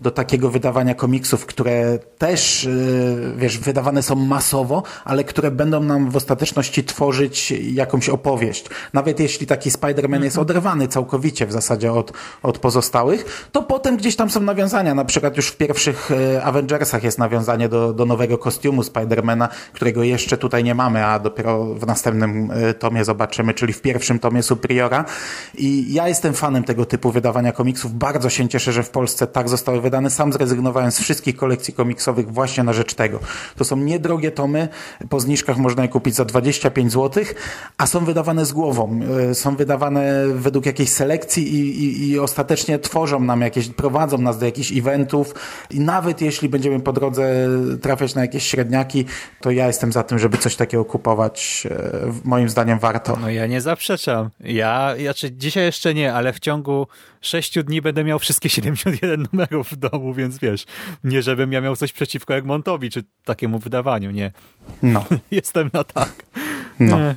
do 0.00 0.10
takiego 0.10 0.50
wydawania 0.50 0.94
komiksów, 0.94 1.46
które 1.46 1.98
też, 2.18 2.64
y, 2.64 3.32
wiesz, 3.36 3.58
wydawane 3.58 4.02
są 4.02 4.14
masowo, 4.14 4.82
ale 5.04 5.24
które 5.24 5.50
będą 5.50 5.80
nam 5.80 6.10
w 6.10 6.16
ostateczności 6.16 6.84
tworzyć 6.84 7.50
jakąś 7.50 8.08
opowieść. 8.08 8.64
Nawet 8.92 9.20
jeśli 9.20 9.46
taki 9.46 9.70
Spider-Man 9.70 10.24
jest 10.24 10.38
oderwany 10.38 10.88
całkowicie 10.88 11.46
w 11.46 11.52
zasadzie 11.52 11.92
od, 11.92 12.12
od 12.42 12.58
pozostałych, 12.58 13.48
to 13.52 13.62
potem 13.62 13.96
gdzieś 13.96 14.16
tam 14.16 14.30
są 14.30 14.40
nawiązania. 14.40 14.94
Na 14.94 15.04
przykład 15.04 15.36
już 15.36 15.48
w 15.48 15.56
pierwszych 15.56 16.10
y, 16.10 16.44
Avengersach 16.44 17.04
jest 17.04 17.18
nawiązanie 17.18 17.68
do, 17.68 17.92
do 17.92 18.04
nowego 18.04 18.38
kostiumu 18.38 18.82
Spidermana, 18.82 19.48
którego 19.72 20.02
jeszcze 20.02 20.38
tutaj 20.38 20.64
nie 20.64 20.74
mamy, 20.74 21.04
a 21.04 21.18
dopiero 21.18 21.64
w 21.64 21.86
następnym 21.86 22.50
y, 22.50 22.74
tomie 22.74 23.04
zobaczymy, 23.04 23.54
czyli 23.54 23.72
w 23.72 23.80
pierwszym 23.80 24.18
tomie 24.18 24.42
Superiora. 24.42 25.04
I 25.54 25.94
ja 25.94 26.08
jestem 26.08 26.34
fanem 26.34 26.64
tego 26.64 26.84
typu 26.84 27.10
wydawania 27.10 27.52
komiksów. 27.52 27.94
Bardzo 27.94 28.30
się 28.30 28.48
cieszę, 28.48 28.72
że 28.72 28.82
w 28.82 28.90
Polsce 28.90 29.26
tak 29.26 29.48
zostały 29.48 29.80
wydane. 29.88 30.10
Sam 30.10 30.32
zrezygnowałem 30.32 30.90
z 30.92 31.00
wszystkich 31.00 31.36
kolekcji 31.36 31.74
komiksowych 31.74 32.32
właśnie 32.32 32.64
na 32.64 32.72
rzecz 32.72 32.94
tego. 32.94 33.20
To 33.56 33.64
są 33.64 33.76
niedrogie 33.76 34.30
tomy, 34.30 34.68
po 35.08 35.20
zniżkach 35.20 35.56
można 35.56 35.82
je 35.82 35.88
kupić 35.88 36.14
za 36.14 36.24
25 36.24 36.92
zł, 36.92 37.24
a 37.78 37.86
są 37.86 38.04
wydawane 38.04 38.46
z 38.46 38.52
głową. 38.52 39.00
Y, 39.30 39.34
Są 39.34 39.56
wydawane 39.56 40.26
według 40.34 40.66
jakiejś 40.66 40.90
selekcji 40.90 41.54
i, 41.54 41.84
i, 41.84 42.10
i 42.10 42.18
ostatecznie 42.18 42.78
tworzą 42.78 43.20
nam 43.20 43.40
jakieś, 43.40 43.68
prowadzą 43.68 44.18
nas 44.18 44.38
do 44.38 44.44
jakichś 44.46 44.72
eventów 44.72 45.34
i 45.70 45.80
nawet 45.80 46.20
jeśli 46.20 46.48
będziemy 46.48 46.80
po 46.80 46.92
drodze 46.92 47.48
trafiać 47.82 48.14
na 48.14 48.20
jakieś 48.22 48.46
średniaki, 48.46 49.04
to 49.40 49.50
ja 49.50 49.66
jestem 49.66 49.92
za 49.92 50.02
tym, 50.02 50.18
żeby 50.18 50.38
coś 50.38 50.56
takiego 50.56 50.84
kupować. 50.84 51.66
Y, 51.70 52.28
Moim 52.28 52.48
zdaniem 52.48 52.78
warto. 52.78 53.16
No 53.20 53.30
ja 53.30 53.46
nie 53.46 53.60
zaprzeczam. 53.60 54.30
Ja, 54.40 54.94
znaczy 55.02 55.32
dzisiaj 55.32 55.64
jeszcze 55.64 55.94
nie, 55.94 56.14
ale 56.14 56.32
w 56.32 56.40
ciągu 56.40 56.86
sześciu 57.20 57.62
dni 57.62 57.82
będę 57.82 58.04
miał 58.04 58.18
wszystkie 58.18 58.48
71 58.48 59.26
numerów 59.32 59.77
domu, 59.78 60.14
więc 60.14 60.38
wiesz, 60.38 60.66
nie 61.04 61.22
żebym 61.22 61.52
ja 61.52 61.60
miał 61.60 61.76
coś 61.76 61.92
przeciwko 61.92 62.34
Egmontowi, 62.34 62.90
czy 62.90 63.04
takiemu 63.24 63.58
wydawaniu, 63.58 64.10
nie. 64.10 64.32
No. 64.82 65.04
Jestem 65.30 65.70
na 65.72 65.84
tak. 65.84 66.12
No. 66.80 66.98
Nie. 66.98 67.16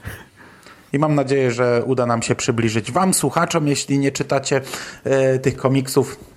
I 0.93 0.99
mam 0.99 1.15
nadzieję, 1.15 1.51
że 1.51 1.83
uda 1.85 2.05
nam 2.05 2.21
się 2.21 2.35
przybliżyć 2.35 2.91
Wam, 2.91 3.13
słuchaczom, 3.13 3.67
jeśli 3.67 3.99
nie 3.99 4.11
czytacie 4.11 4.61
e, 5.03 5.39
tych 5.39 5.57
komiksów 5.57 6.30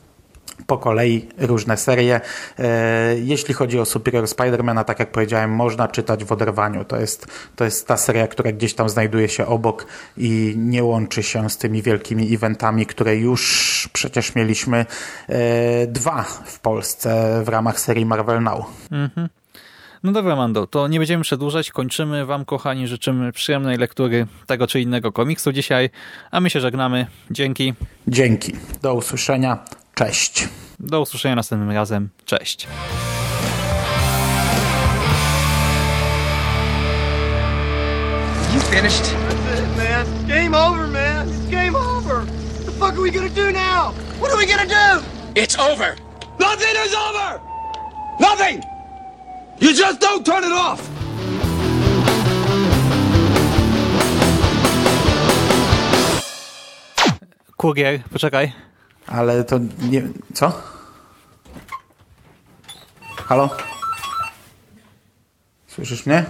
po 0.67 0.79
kolei 0.79 1.29
różne 1.39 1.77
serie. 1.77 2.21
E, 2.59 3.19
jeśli 3.19 3.55
chodzi 3.55 3.81
o 3.81 3.85
Superior 3.85 4.25
Spider-Mana, 4.25 4.85
tak 4.85 4.99
jak 4.99 5.13
powiedziałem, 5.13 5.51
można 5.51 5.89
czytać 5.89 6.25
w 6.25 6.33
oderwaniu. 6.33 6.85
To 6.85 6.97
jest, 6.97 7.27
to 7.57 7.65
jest 7.65 7.87
ta 7.87 7.97
seria, 7.97 8.29
która 8.29 8.53
gdzieś 8.53 8.75
tam 8.75 8.89
znajduje 8.89 9.29
się 9.29 9.47
obok 9.47 9.87
i 10.17 10.55
nie 10.57 10.85
łączy 10.85 11.23
się 11.23 11.51
z 11.51 11.59
tymi 11.59 11.83
wielkimi 11.83 12.35
eventami, 12.35 12.87
które 12.87 13.17
już 13.17 13.89
przecież 13.93 14.35
mieliśmy 14.35 14.87
e, 15.29 15.87
dwa 15.87 16.23
w 16.45 16.61
Polsce 16.61 17.43
w 17.45 17.49
ramach 17.49 17.81
serii 17.81 18.07
Marvel 18.07 18.43
Now. 18.43 18.67
No 20.05 20.13
dobra, 20.13 20.37
Mando, 20.37 20.67
to 20.67 20.89
nie 20.89 20.99
będziemy 20.99 21.23
przedłużać. 21.23 21.71
Kończymy 21.71 22.27
Wam, 22.27 22.45
kochani, 22.45 22.89
życzymy 22.89 23.33
przyjemnej 23.33 23.77
lektury 23.77 24.27
tego 24.47 24.67
czy 24.67 24.81
innego 24.81 25.13
komiksu 25.13 25.53
dzisiaj, 25.53 25.91
a 26.31 26.41
my 26.41 26.51
się 26.51 26.61
żegnamy. 26.61 27.07
Dzięki. 27.31 27.75
Dzięki. 28.09 28.53
Do 28.83 28.95
usłyszenia. 28.95 29.65
Cześć. 29.95 30.49
Do 30.81 31.01
usłyszenia 31.01 31.35
następnym 31.35 31.71
razem. 31.71 32.09
Cześć. 32.25 32.67
You 38.55 38.61
finished? 38.61 39.05
That's 39.05 39.61
it, 39.61 39.77
man. 39.77 40.07
It's 40.07 40.25
game 40.29 40.55
over, 40.55 40.89
man. 40.89 41.29
It's 41.29 41.51
game 41.51 41.77
over. 41.77 42.25
What 42.25 42.67
the 42.67 42.73
fuck 42.73 42.93
are 42.95 43.03
we 43.03 43.11
gonna 43.11 43.29
do 43.29 43.53
now? 43.53 43.93
What 44.21 44.33
are 44.33 44.39
we 44.39 44.47
gonna 44.47 44.67
do? 44.67 45.05
It's 45.35 45.59
over. 45.59 45.97
Nothing 46.39 46.77
is 46.87 46.95
over. 46.95 47.41
Nothing. 48.21 48.63
You 49.61 49.75
just 49.75 50.01
don't 50.01 50.27
turn 50.27 50.45
it 50.45 50.53
off. 50.53 50.91
Kurier, 57.57 58.03
poczekaj. 58.13 58.53
Ale 59.07 59.45
to 59.45 59.59
nie... 59.91 60.03
Co? 60.35 60.53
Halo? 63.17 63.51
Słyszysz 65.67 66.07
mnie? 66.07 66.25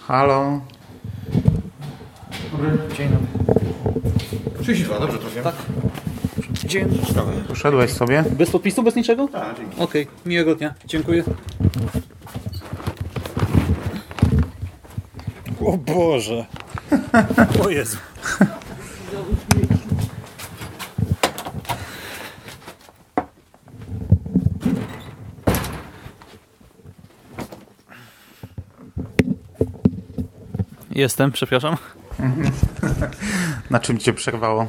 Halo? 0.00 0.60
Dzień 2.96 3.08
dobry. 3.08 3.26
32, 4.62 5.00
dobrze 5.00 5.18
trafiłem. 5.18 5.44
Tak. 5.44 5.54
Dzień. 6.64 6.98
Poszedłeś 7.48 7.90
sobie? 7.92 8.24
Bez 8.30 8.50
podpisu, 8.50 8.82
bez 8.82 8.96
niczego? 8.96 9.28
Tak, 9.28 9.56
dzięki. 9.56 9.80
Okej, 9.80 10.06
miłego 10.26 10.54
dnia. 10.54 10.74
Dziękuję. 10.86 11.24
O 15.66 15.76
Boże. 15.76 16.46
O 17.64 17.68
Jezu. 17.68 17.96
Jestem, 30.90 31.32
przepraszam. 31.32 31.76
Na 33.70 33.80
czym 33.80 33.98
cię 33.98 34.12
przerwało? 34.12 34.66